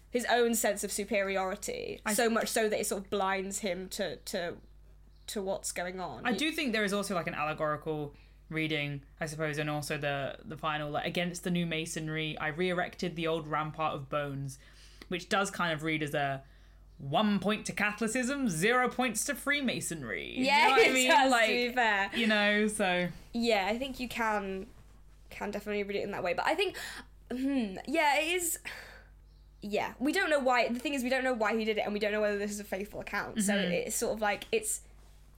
[0.10, 4.18] his own sense of superiority so much so that it sort of blinds him to
[4.18, 4.54] to
[5.28, 6.22] to what's going on.
[6.26, 8.14] I do think there is also like an allegorical
[8.50, 13.16] reading, I suppose, and also the the final like against the new masonry, I re-erected
[13.16, 14.60] the old rampart of bones,
[15.12, 16.42] which does kind of read as a
[16.98, 20.34] one point to Catholicism, zero points to Freemasonry.
[20.38, 21.10] You yeah know what I mean?
[21.10, 24.68] does, like to be fair you know, so yeah i think you can
[25.30, 26.76] can definitely read it in that way but i think
[27.32, 28.60] hmm, yeah it is
[29.62, 31.82] yeah we don't know why the thing is we don't know why he did it
[31.86, 33.72] and we don't know whether this is a faithful account so Mm-hmm.
[33.72, 34.82] it's sort of like it's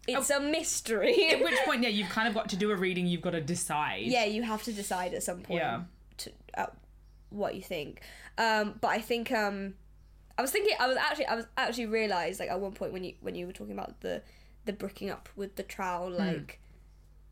[0.08, 0.38] it's Oh.
[0.38, 3.06] a mystery at which point, yeah, you've kind of got to do a reading.
[3.08, 4.04] You've got to decide.
[4.04, 5.82] yeah you have to decide at some point Yeah.
[6.18, 6.66] to uh,
[7.30, 8.02] what you think
[8.38, 9.74] um but i think um
[10.38, 13.04] i was thinking i was actually i was actually realized like at one point when
[13.04, 14.22] you when you were talking about the
[14.66, 16.18] the bricking up with the trowel Hmm.
[16.18, 16.60] like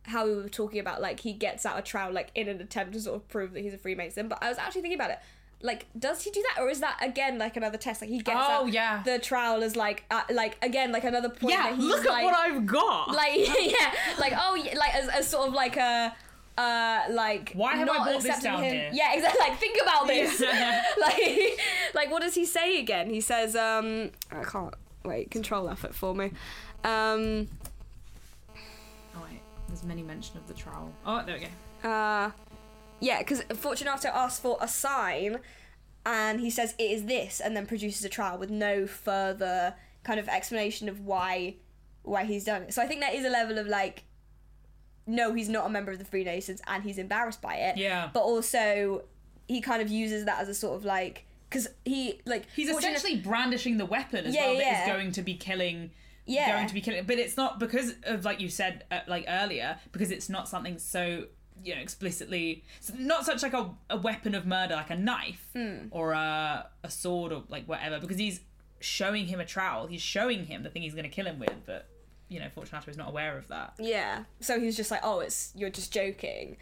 [0.05, 2.93] how we were talking about like he gets out a trowel like in an attempt
[2.93, 5.19] to sort of prove that he's a freemason but i was actually thinking about it
[5.63, 8.35] like does he do that or is that again like another test like he gets
[8.35, 9.03] Oh, out yeah.
[9.03, 12.33] the trowel as like uh, like again like another point Yeah, look like, at what
[12.33, 13.09] I've got.
[13.13, 16.15] like yeah like oh yeah, like as, as sort of like a
[16.57, 18.71] uh like Why have I not brought this accepting down him.
[18.73, 18.89] here?
[18.93, 20.83] yeah exactly like think about this Yeah.
[21.01, 21.59] like
[21.93, 24.73] like what does he say again he says um i can't
[25.05, 26.25] wait control effort for me
[26.83, 27.47] um
[29.15, 30.91] oh wait, there's many mention of the trowel.
[31.05, 31.47] Oh, there we
[31.83, 31.89] go.
[31.89, 32.31] uh
[32.99, 35.39] yeah because fortunato asks for a sign
[36.05, 39.73] and he says it is this and then produces a trowel with no further
[40.03, 41.55] kind of explanation of why
[42.03, 44.03] why he's done it so i think there is a level of like
[45.07, 48.09] no he's not a member of the freemasons and he's embarrassed by it Yeah.
[48.13, 49.03] but also
[49.47, 53.17] he kind of uses that as a sort of like because he like He's essentially
[53.17, 55.91] brandishing the weapon as Yeah, well yeah, that is going to be killing.
[56.25, 56.55] Yeah.
[56.55, 59.77] Going to be killing, but it's not because of like you said uh, like earlier
[59.91, 61.25] because it's not something so
[61.63, 65.45] you know explicitly it's not such like a, a weapon of murder like a knife
[65.53, 65.87] Hmm.
[65.91, 68.39] or a a sword or like whatever because he's
[68.79, 71.53] showing him a trowel he's showing him the thing he's going to kill him with
[71.65, 71.87] but
[72.31, 73.73] you know Fortunato is not aware of that.
[73.77, 74.23] Yeah.
[74.39, 76.55] So he was just like, "Oh, it's you're just joking,"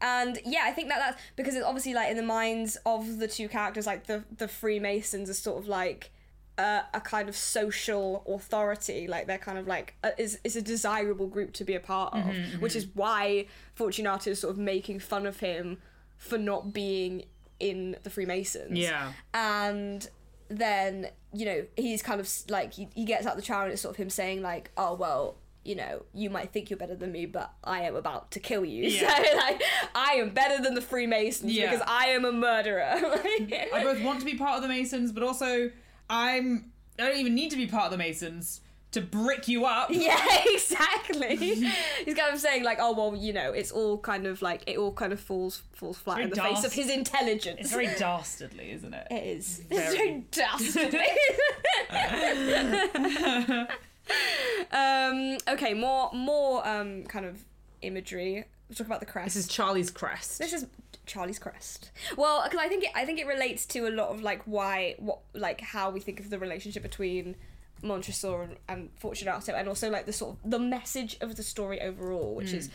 [0.00, 3.26] and yeah, I think that that's because it's obviously like in the minds of the
[3.26, 6.10] two characters, like the the Freemasons are sort of like
[6.58, 10.62] uh, a kind of social authority, like they're kind of like a, is is a
[10.62, 15.00] desirable group to be a part of, which is why Fortunato is sort of making
[15.00, 15.78] fun of him
[16.18, 17.24] for not being
[17.58, 18.78] in the Freemasons.
[18.78, 19.12] Yeah.
[19.32, 20.08] And
[20.48, 23.82] then you know he's kind of like he, he gets out the trowel and it's
[23.82, 25.36] sort of him saying like oh well
[25.66, 28.64] you know, you might think you're better than me, but I am about to kill
[28.64, 28.84] you.
[28.88, 29.16] Yeah.
[29.16, 29.60] So like,
[29.96, 31.70] I am better than the Freemasons Yeah.
[31.72, 32.84] because I am a murderer.
[32.94, 35.70] I both want to be part of the Masons, but also
[36.08, 36.70] I'm.
[36.98, 38.60] I don't even need to be part of the Masons
[38.92, 39.90] to brick you up.
[39.96, 40.16] Yeah,
[40.46, 41.34] exactly.
[41.36, 44.76] He's kind of saying like, oh well, you know, it's all kind of like it
[44.78, 47.60] all kind of falls falls flat in the face of his intelligence.
[47.60, 49.06] It's very dastardly, isn't it?
[49.10, 49.62] It is.
[49.68, 49.82] Very.
[49.82, 51.00] It's very dastardly.
[54.72, 57.44] um, okay, more more um kind of
[57.82, 58.44] imagery.
[58.68, 59.34] Let's talk about the crest.
[59.34, 60.38] This is Charlie's crest.
[60.38, 60.66] This is
[61.06, 61.90] Charlie's crest.
[62.16, 64.96] Well, because I think it, I think it relates to a lot of like why
[64.98, 67.36] what like how we think of the relationship between
[67.82, 71.80] Montresor and, and Fortunato, and also like the sort of the message of the story
[71.80, 72.70] overall, which is,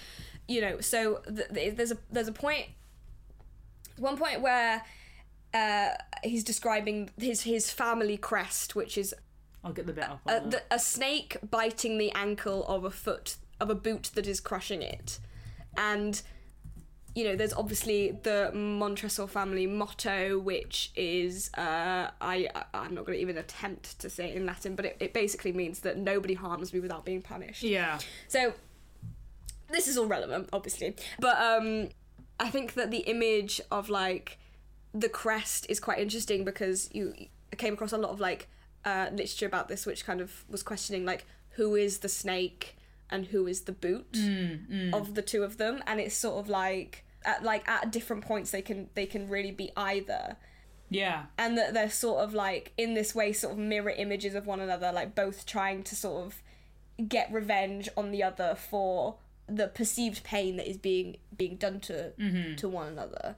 [0.47, 2.67] you know, so th- th- there's a there's a point,
[3.97, 4.83] one point where
[5.53, 5.89] uh,
[6.23, 9.13] he's describing his his family crest, which is
[9.63, 10.21] I'll get the bit up.
[10.27, 14.39] a, the, a snake biting the ankle of a foot of a boot that is
[14.39, 15.19] crushing it,
[15.77, 16.21] and
[17.15, 23.17] you know there's obviously the Montresor family motto, which is uh, I I'm not going
[23.17, 26.33] to even attempt to say it in Latin, but it, it basically means that nobody
[26.33, 27.63] harms me without being punished.
[27.63, 27.99] yeah.
[28.27, 28.53] So
[29.69, 31.89] this is all relevant, obviously, but um,
[32.39, 34.37] I think that the image of like
[34.93, 37.13] the crest is quite interesting because you
[37.57, 38.47] came across a lot of like
[38.85, 42.77] uh, literature about this, which kind of was questioning like who is the snake
[43.11, 44.93] and who is the boot mm, mm.
[44.93, 48.51] of the two of them, and it's sort of like at like at different points
[48.51, 50.37] they can they can really be either.
[50.89, 51.27] Yeah.
[51.37, 54.59] and that they're sort of like in this way sort of mirror images of one
[54.59, 56.43] another like both trying to sort of
[57.07, 59.15] get revenge on the other for
[59.47, 62.55] the perceived pain that is being being done to mm-hmm.
[62.55, 63.37] to one another.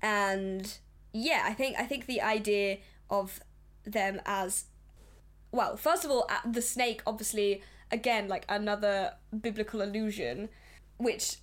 [0.00, 0.72] And
[1.12, 2.78] yeah i think i think the idea
[3.08, 3.40] of
[3.84, 4.64] them as
[5.50, 7.62] well first of all uh, the snake obviously
[7.92, 10.48] again like another biblical allusion
[10.98, 11.36] which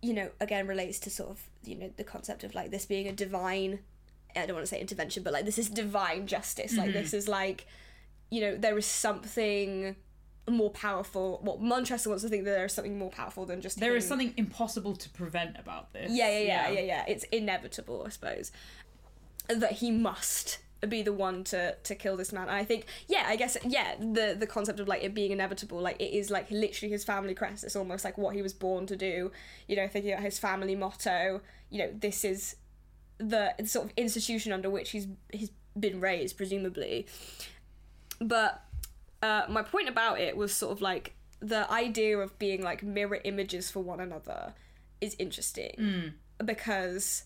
[0.00, 3.08] you know again relates to sort of you know the concept of like this being
[3.08, 3.80] a divine
[4.36, 6.76] I don't want to say intervention, but like this is divine justice.
[6.76, 7.16] Like this mm-hmm.
[7.16, 7.66] is like,
[8.30, 9.96] you know, there is something
[10.48, 11.40] more powerful.
[11.44, 13.98] Well, Montresor wants to think that there is something more powerful than just There him.
[13.98, 16.10] is something impossible to prevent about this.
[16.12, 17.04] Yeah, yeah, yeah, yeah, yeah.
[17.06, 18.52] It's inevitable, I suppose,
[19.48, 20.58] that he must
[20.88, 22.48] be the one to to kill this man.
[22.48, 25.80] And I think, yeah, I guess, yeah, the the concept of like it being inevitable,
[25.80, 27.64] like it is like literally his family crest.
[27.64, 29.30] It's almost like what he was born to do.
[29.68, 31.40] You know, thinking about his family motto.
[31.70, 32.56] You know, this is
[33.18, 37.06] the sort of institution under which he's he's been raised, presumably.
[38.20, 38.64] But
[39.22, 43.20] uh, my point about it was sort of like the idea of being like mirror
[43.24, 44.54] images for one another
[45.00, 46.14] is interesting
[46.44, 47.24] because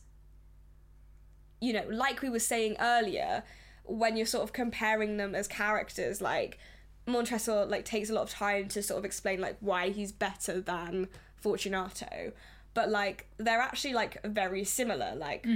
[1.61, 3.42] you know like we were saying earlier
[3.84, 6.59] when you're sort of comparing them as characters like
[7.07, 10.61] Montresor like takes a lot of time to sort of explain like why he's better
[10.61, 12.32] than Fortunato.
[12.74, 15.46] But like they're actually like very similar like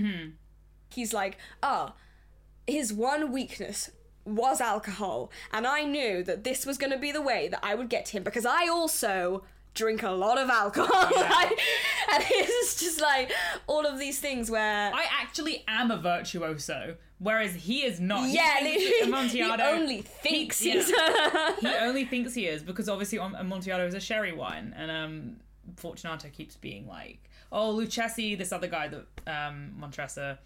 [0.90, 1.94] he's like ah
[2.66, 3.90] his one weakness
[4.24, 7.74] was alcohol and i knew that this was going to be the way that i
[7.74, 9.42] would get him because i also
[9.75, 11.51] drink a lot of alcohol Like,
[12.12, 13.31] and it's just like
[13.66, 18.29] all of these things where I actually am a virtuoso, whereas he is not.
[18.29, 20.89] Yeah literally, Amontillado- he only thinks he- he's
[21.61, 25.37] he only thinks he is because obviously Am- Amontillado is a sherry wine, and um,
[25.77, 27.18] Fortunato keeps being like,
[27.53, 30.39] "Oh, Lucchesi, this other guy that um, Montresor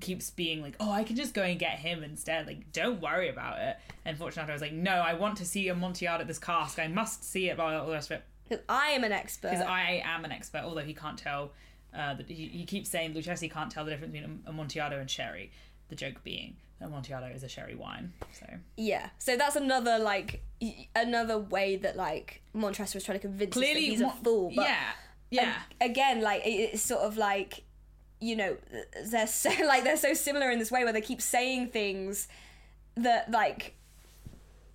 [0.00, 2.46] keeps being like, oh, I can just go and get him instead.
[2.46, 6.22] Like, don't worry about it." And Fortunato is like, "No, I want to see Amontillado
[6.22, 6.78] at this cask.
[6.78, 8.24] I must see it." Blah blah all the rest of it.
[8.48, 11.52] 'Cause i am an expert Because I am an expert, although he can't tell.
[11.94, 15.50] Uh, that he, he keeps saying Lucchesi can't tell the difference between Amontillado and sherry.
[15.88, 18.12] The joke being that Amontillado is a sherry wine.
[18.32, 18.46] So
[18.76, 20.42] yeah so that's another like
[20.94, 24.90] another way that like Montresor is trying to convince clearly, he's a fool but yeah,
[25.30, 25.54] yeah.
[25.80, 27.64] Again like it's sort of like
[28.20, 28.56] you know
[29.06, 32.28] they're so like they're so similar in this way where they keep saying things
[32.96, 33.74] that like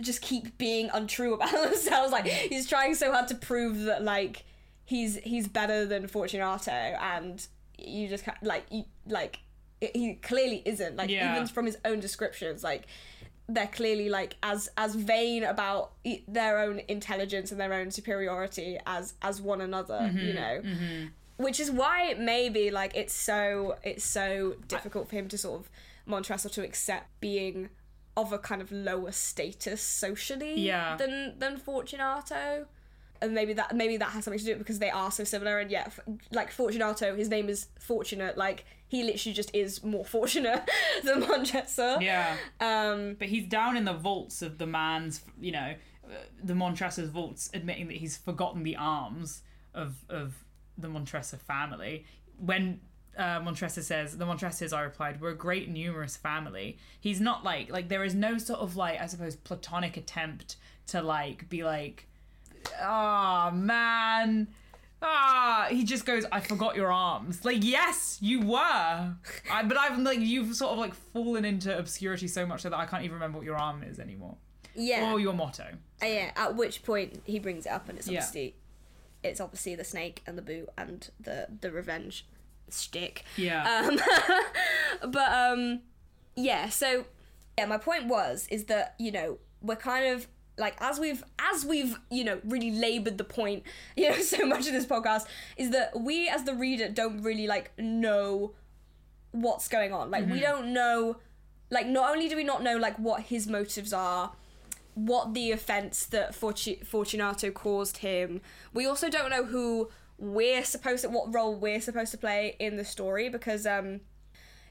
[0.02, 2.12] just keep being untrue about themselves.
[2.12, 4.44] Like he's trying so hard to prove that like
[4.86, 7.46] he's he's better than Fortunato and
[7.78, 9.40] you just like you like
[9.80, 10.96] he clearly isn't.
[10.96, 11.36] Like Yeah.
[11.36, 12.86] even from his own descriptions like
[13.50, 15.92] they're clearly like as as vain about
[16.28, 20.62] their own intelligence and their own superiority as as one another you mm-hmm, know?
[20.64, 21.06] Mm-hmm.
[21.44, 25.38] which is why it may be like it's so it's so difficult for him to
[25.38, 25.70] sort of
[26.06, 27.70] Montresor to accept being
[28.16, 30.96] of a kind of lower status socially Yeah.
[30.98, 32.68] than than Fortunato
[33.22, 35.24] and maybe that maybe that has something to do with it because they are so
[35.24, 36.00] similar and yet f-
[36.32, 40.62] like Fortunato his name is Fortunate like he literally just is more fortunate
[41.04, 42.36] than Montresor Yeah.
[42.60, 45.76] um But he's down in the vaults of the man's, you know,
[46.44, 49.42] the Montresor's vaults admitting that he's forgotten the arms
[49.74, 50.44] of of
[50.78, 52.06] the Montresor family.
[52.38, 52.82] When
[53.18, 56.78] uh, Montresor says, the Montresors, I replied, we're a great numerous family.
[57.00, 60.56] He's not like, like, there is no sort of like, I suppose, platonic attempt
[60.88, 62.08] to like be like,
[62.82, 64.48] ah, man.
[65.06, 67.44] Ah, he just goes, I forgot your arms.
[67.44, 68.58] Like, yes, you were.
[68.58, 72.78] I, but I've like, you've sort of like fallen into obscurity so much so that
[72.78, 74.38] I can't even remember what your arm is anymore.
[74.76, 75.12] Yeah.
[75.12, 75.66] Or your motto.
[76.02, 76.32] Uh, yeah.
[76.38, 78.20] At which point he brings it up, and it's Yeah.
[78.20, 78.56] obviously,
[79.24, 82.26] it's obviously the snake and the boot and the the revenge
[82.74, 83.24] stick.
[83.38, 83.88] Yeah.
[83.88, 84.00] Um,
[85.12, 85.82] but um,
[86.36, 86.70] yeah.
[86.70, 87.06] So
[87.58, 91.66] yeah, my point was is that you know we're kind of like as we've as
[91.66, 93.64] we've you know really labored the point
[93.98, 95.26] you know so much of this podcast
[95.58, 98.54] is that we as the reader don't really like know
[99.32, 101.16] what's going on like we don't know
[101.72, 104.32] like not only do we not know like what his motives are
[104.96, 108.42] what the offense that Fortu- Fortunato caused him.
[108.74, 112.78] We also don't know who we're supposed to, what role we're supposed to play in
[112.78, 114.02] the story because, um,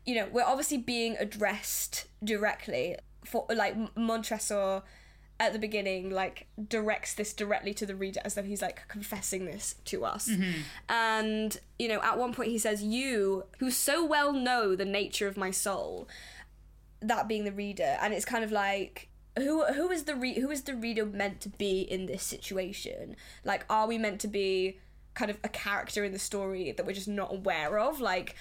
[0.04, 2.96] you know, we're obviously being addressed directly.
[3.24, 4.82] For like Montresor
[5.38, 9.44] at the beginning, like directs this directly to the reader as though he's like confessing
[9.44, 10.28] this to us.
[10.88, 15.28] And you know, at one point he says, "You who so well know the nature
[15.28, 16.08] of my soul."
[17.02, 20.50] that being the reader and it's kind of like who who is the re- who
[20.50, 24.78] is the reader meant to be in this situation like are we meant to be
[25.14, 28.34] kind of a character in the story that we're just not aware of like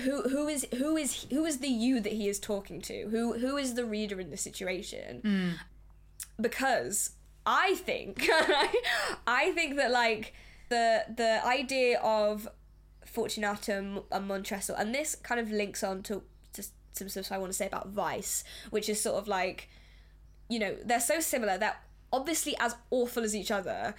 [0.00, 3.38] who who is who is who is the you that he is talking to who
[3.38, 5.50] who is the reader in this situation hmm.
[6.40, 7.12] because
[7.46, 8.28] i think
[9.26, 10.34] i think that like
[10.68, 12.48] the the idea of
[13.06, 17.38] fortunato and and Montresor, and this kind of links on to, to some stuff I
[17.38, 19.68] want to say about Vice, which is sort of like,
[20.48, 21.56] you know, they're so similar.
[21.56, 21.76] They're
[22.12, 23.94] obviously as awful as each other.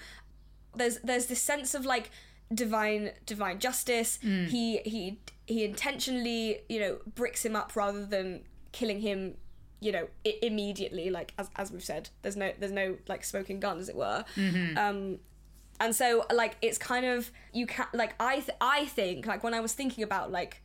[0.75, 2.11] There's there's this sense of like
[2.53, 4.19] divine divine justice.
[4.21, 4.45] Hmm.
[4.45, 9.35] He he he intentionally you know bricks him up rather than killing him.
[9.79, 13.59] You know, I- immediately, like as, as we've said, there's no there's no like smoking
[13.59, 14.25] gun, as it were.
[14.35, 14.77] Mm-hmm.
[14.77, 15.19] Um,
[15.79, 19.53] and so like it's kind of you can like I th- I think like when
[19.53, 20.61] I was thinking about like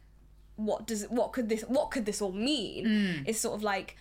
[0.56, 3.28] what does what could this what could this all mean hmm.
[3.28, 3.96] is sort of like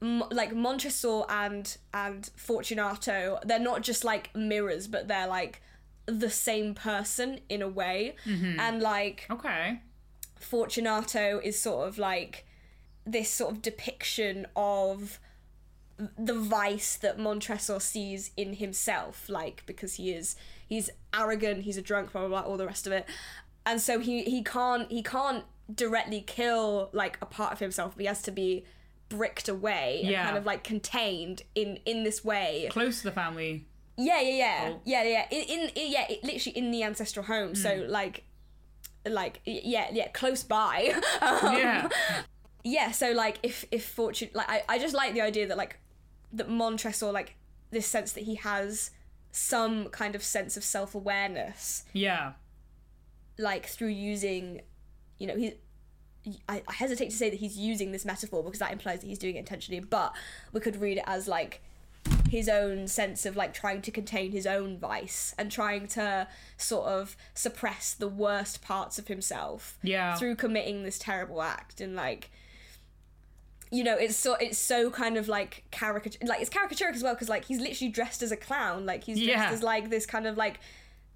[0.00, 5.62] like Montresor and and Fortunato they're not just like mirrors but they're like
[6.06, 8.14] the same person in a way.
[8.24, 8.58] Mm-hmm.
[8.58, 9.80] And like okay.
[10.36, 12.46] Fortunato is sort of like
[13.04, 15.18] this sort of depiction of
[16.18, 20.36] the vice that Montresor sees in himself, like because he is
[20.66, 23.06] he's arrogant, he's a drunk, blah blah blah, all the rest of it,
[23.64, 25.44] and so he he can't he can't
[25.74, 28.64] directly kill like a part of himself, but he has to be
[29.08, 32.68] bricked away and kind of like contained in in this way.
[32.70, 33.66] Close to the family.
[33.98, 34.80] Yeah, yeah, yeah, Oh.
[34.84, 35.26] yeah, yeah.
[35.30, 37.54] In, in, yeah, it, literally in the ancestral home.
[37.54, 38.24] So like,
[39.06, 40.92] like yeah, yeah, close by.
[41.22, 41.88] um, Yeah.
[42.64, 45.78] yeah so like if if fortune like I, I just like the idea that like
[46.32, 47.36] that Montresor like
[47.70, 48.90] this sense that he has
[49.30, 52.32] some kind of sense of self-awareness Yeah.
[53.38, 54.62] like through using
[55.18, 55.54] you know he
[56.48, 59.18] I, I hesitate to say that he's using this metaphor because that implies that he's
[59.18, 60.12] doing it intentionally but
[60.52, 61.60] we could read it as like
[62.28, 66.86] his own sense of like trying to contain his own vice and trying to sort
[66.86, 70.16] of suppress the worst parts of himself Yeah.
[70.16, 72.30] through committing this terrible act and like
[73.70, 77.14] you know it's so it's so kind of like caricature like it's caricaturic as well
[77.14, 79.50] because like he's literally dressed as a clown like he's dressed Yeah.
[79.50, 80.60] as like this kind of like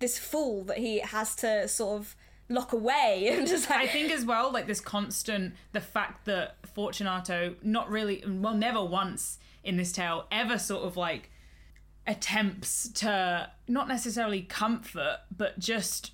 [0.00, 2.16] this fool that he has to sort of
[2.51, 6.57] lock away and just like I think as well, like this constant, the fact that
[6.74, 11.30] Fortunato not really, well, never once in this tale ever sort of like
[12.07, 16.12] attempts to not necessarily comfort, but just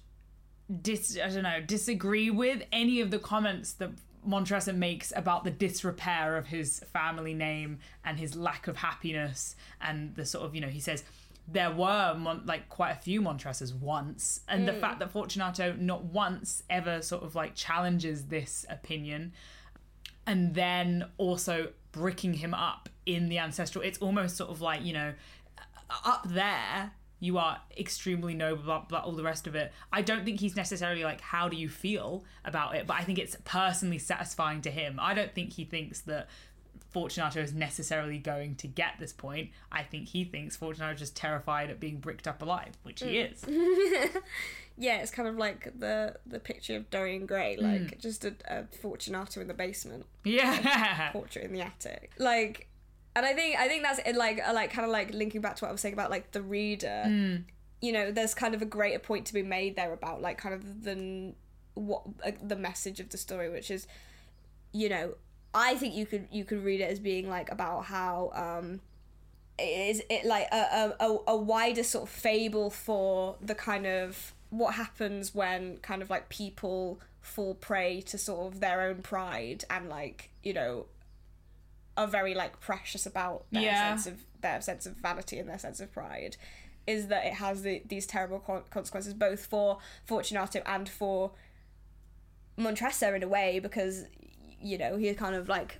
[0.82, 3.90] dis, I don't know, disagree with any of the comments that
[4.24, 10.14] Montresor makes about the disrepair of his family name and his lack of happiness and
[10.16, 11.04] the sort of, you know, he says
[11.48, 14.80] there were Mon- like quite a few Montresors once, and the hmm.
[14.80, 19.32] fact that Fortunato not once ever sort of like challenges this opinion,
[20.26, 23.84] and then also bricking him up in the ancestral.
[23.84, 25.14] It's almost sort of like you know,
[26.04, 29.72] up there you are extremely noble, blah, blah, all the rest of it.
[29.90, 32.86] I don't think he's necessarily like, how do you feel about it?
[32.86, 34.98] But I think it's personally satisfying to him.
[35.00, 36.28] I don't think he thinks that
[36.96, 39.50] Fortunato is necessarily going to get this point.
[39.70, 43.18] I think he thinks Fortunato is just terrified at being bricked up alive, which he
[43.18, 43.44] is.
[44.78, 48.64] yeah it's kind of like the the picture of Dorian Gray like just a, a
[48.80, 51.10] Fortunato in the basement Yeah.
[51.12, 52.68] portrait in the attic like
[53.14, 55.56] and I think I think that's it, like uh, like kind of like linking back
[55.56, 57.02] to what I was saying about like the reader.
[57.06, 57.36] Hmm.
[57.80, 60.54] You know, there's kind of a greater point to be made there about like kind
[60.54, 61.32] of the
[61.74, 63.86] what uh, the message of the story, which is,
[64.72, 65.14] you know,
[65.56, 68.80] I think you could you could read it as being like about how um,
[69.58, 74.34] it is it like a, a, a, wider sort of fable for the kind of
[74.50, 79.64] what happens when kind of like people fall prey to sort of their own pride
[79.70, 80.86] and like you know
[81.96, 83.96] are very like precious about their Yeah.
[83.96, 86.36] sense of their sense of vanity and their sense of pride
[86.86, 91.32] is that it has the, these terrible con- consequences both for Fortunato and for
[92.58, 94.04] Montresor in a way because
[94.62, 95.78] you know he's kind of like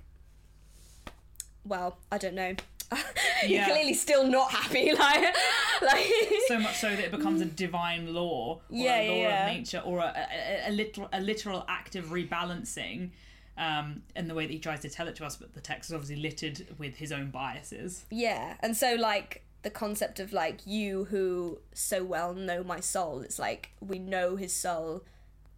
[1.65, 2.55] well I don't know.
[3.41, 3.65] He's Yeah.
[3.69, 5.35] clearly still not happy like
[5.81, 6.05] like
[6.47, 9.53] so much so that it becomes a divine law or Yeah, a law yeah, of
[9.57, 13.09] nature or a, a, a, literal, a literal act of rebalancing
[13.57, 15.89] um, in the way that he tries to tell it to us but the text
[15.89, 18.05] is obviously littered with his own biases.
[18.09, 23.19] Yeah, and so like the concept of like you who so well know my soul,
[23.19, 25.03] it's like we know his soul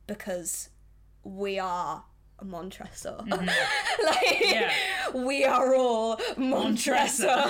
[0.08, 0.70] because
[1.24, 2.06] we are
[2.46, 3.18] Montresor.
[3.28, 4.72] like Yeah.
[5.14, 7.28] we are all Montresor.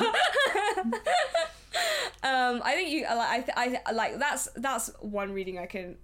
[2.23, 5.97] um, I think you like I, I like that's that's one reading I can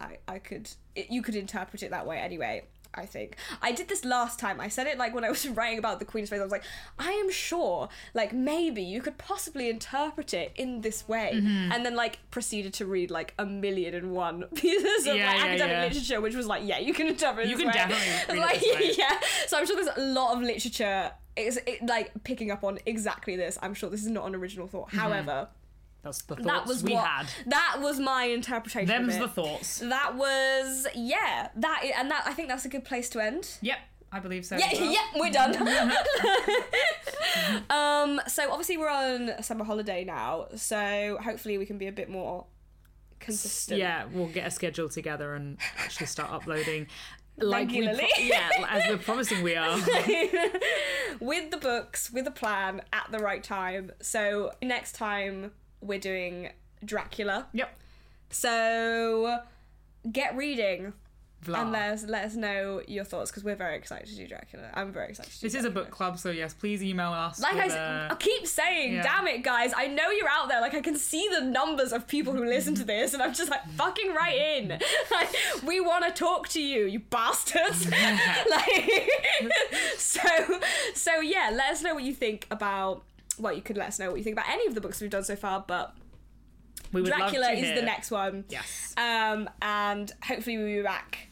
[0.00, 2.64] I I could it, you could interpret it that way anyway.
[2.94, 4.60] I think I did this last time.
[4.60, 6.40] I said it like when I was writing about the Queen's face.
[6.40, 6.64] I was like,
[6.98, 11.72] I am sure, like maybe you could possibly interpret it in this way, Mm-hmm.
[11.72, 15.36] and then like proceeded to read like a million and one pieces of Yeah, like,
[15.38, 15.82] yeah, academic yeah.
[15.84, 17.72] literature, which was like, yeah, you can interpret it You can way.
[17.72, 18.92] definitely like, this way.
[18.98, 19.18] yeah.
[19.46, 21.12] So I'm sure there's a lot of literature.
[21.34, 23.58] It's it, like picking up on exactly this.
[23.62, 24.88] I'm sure this is not an original thought.
[24.88, 24.98] Mm-hmm.
[24.98, 25.48] However,
[26.02, 28.88] that's the thoughts that was we what, had That was my interpretation.
[28.88, 31.48] them's the thoughts That was yeah.
[31.56, 33.48] That and that I think that's a good place to end.
[33.60, 33.78] yep
[34.14, 34.92] I believe so Yeah, well.
[34.92, 35.56] yeah, we're done.
[37.70, 42.10] um, so obviously we're on summer holiday now, so hopefully we can be a bit
[42.10, 42.44] more
[43.20, 43.78] consistent.
[43.78, 46.88] Yeah, we'll get a schedule together and actually start uploading.
[47.38, 48.06] Like Regularly.
[48.14, 49.78] pro- yeah, as we're promising we are.
[51.18, 53.92] with the books, with a plan at the right time.
[54.02, 55.52] So next time
[55.82, 56.50] we're doing
[56.84, 57.46] Dracula.
[57.52, 57.76] Yep.
[58.30, 59.40] So
[60.10, 60.94] get reading
[61.44, 61.62] Vla.
[61.62, 64.70] and let us let us know your thoughts because we're very excited to do Dracula.
[64.74, 67.40] I'm very excited to do This is a book club, so yes, please email us.
[67.40, 69.02] Like I keep saying, yeah.
[69.02, 69.72] damn it, guys!
[69.76, 70.60] I know you're out there.
[70.60, 73.50] Like I can see the numbers of people who listen to this, and I'm just
[73.50, 74.78] like, fucking right in.
[75.10, 75.34] Like
[75.66, 77.86] we want to talk to you, you bastards.
[78.50, 79.10] like
[79.98, 80.20] so,
[80.94, 81.50] so yeah.
[81.52, 83.02] Let us know what you think about.
[83.38, 85.10] Well, you could let us know what you think about any of the books we've
[85.10, 85.94] done so far, but
[86.92, 87.74] we would love Dracula to is hear.
[87.74, 88.44] the next one.
[88.48, 88.94] Yes.
[88.96, 91.28] Um, and hopefully we'll be back.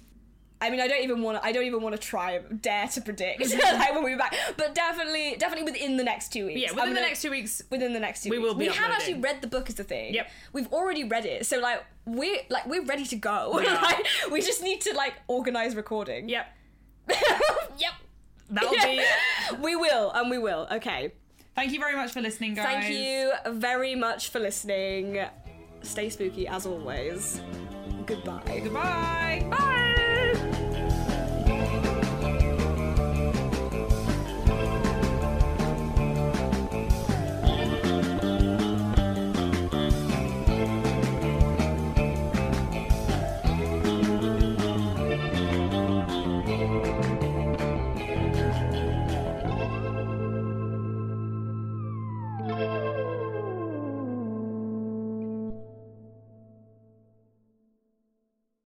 [0.63, 1.45] I mean, I don't even want to.
[1.47, 4.75] I don't even want to try dare to predict like when we'll be back, but
[4.75, 6.61] definitely, definitely within the next two weeks.
[6.61, 7.63] Yeah, I'm within the gonna- next two weeks.
[7.71, 8.47] within the next two We weeks.
[8.49, 10.13] will be we have actually read the book is the thing.
[10.13, 10.31] Yep.
[10.53, 11.47] We've already read it.
[11.47, 13.53] So like we're like we're ready to go.
[13.57, 16.29] We like, we just need to like organize recording.
[16.29, 16.47] Yep.
[17.79, 17.93] yep.
[18.51, 19.03] That'll be.
[19.63, 20.67] We will and we will.
[20.73, 21.13] Okay.
[21.55, 22.65] Thank you very much for listening, guys.
[22.65, 25.25] Thank you very much for listening.
[25.83, 27.41] Stay spooky as always.
[28.07, 28.61] Goodbye.
[28.63, 29.47] Goodbye.
[29.51, 30.07] Bye.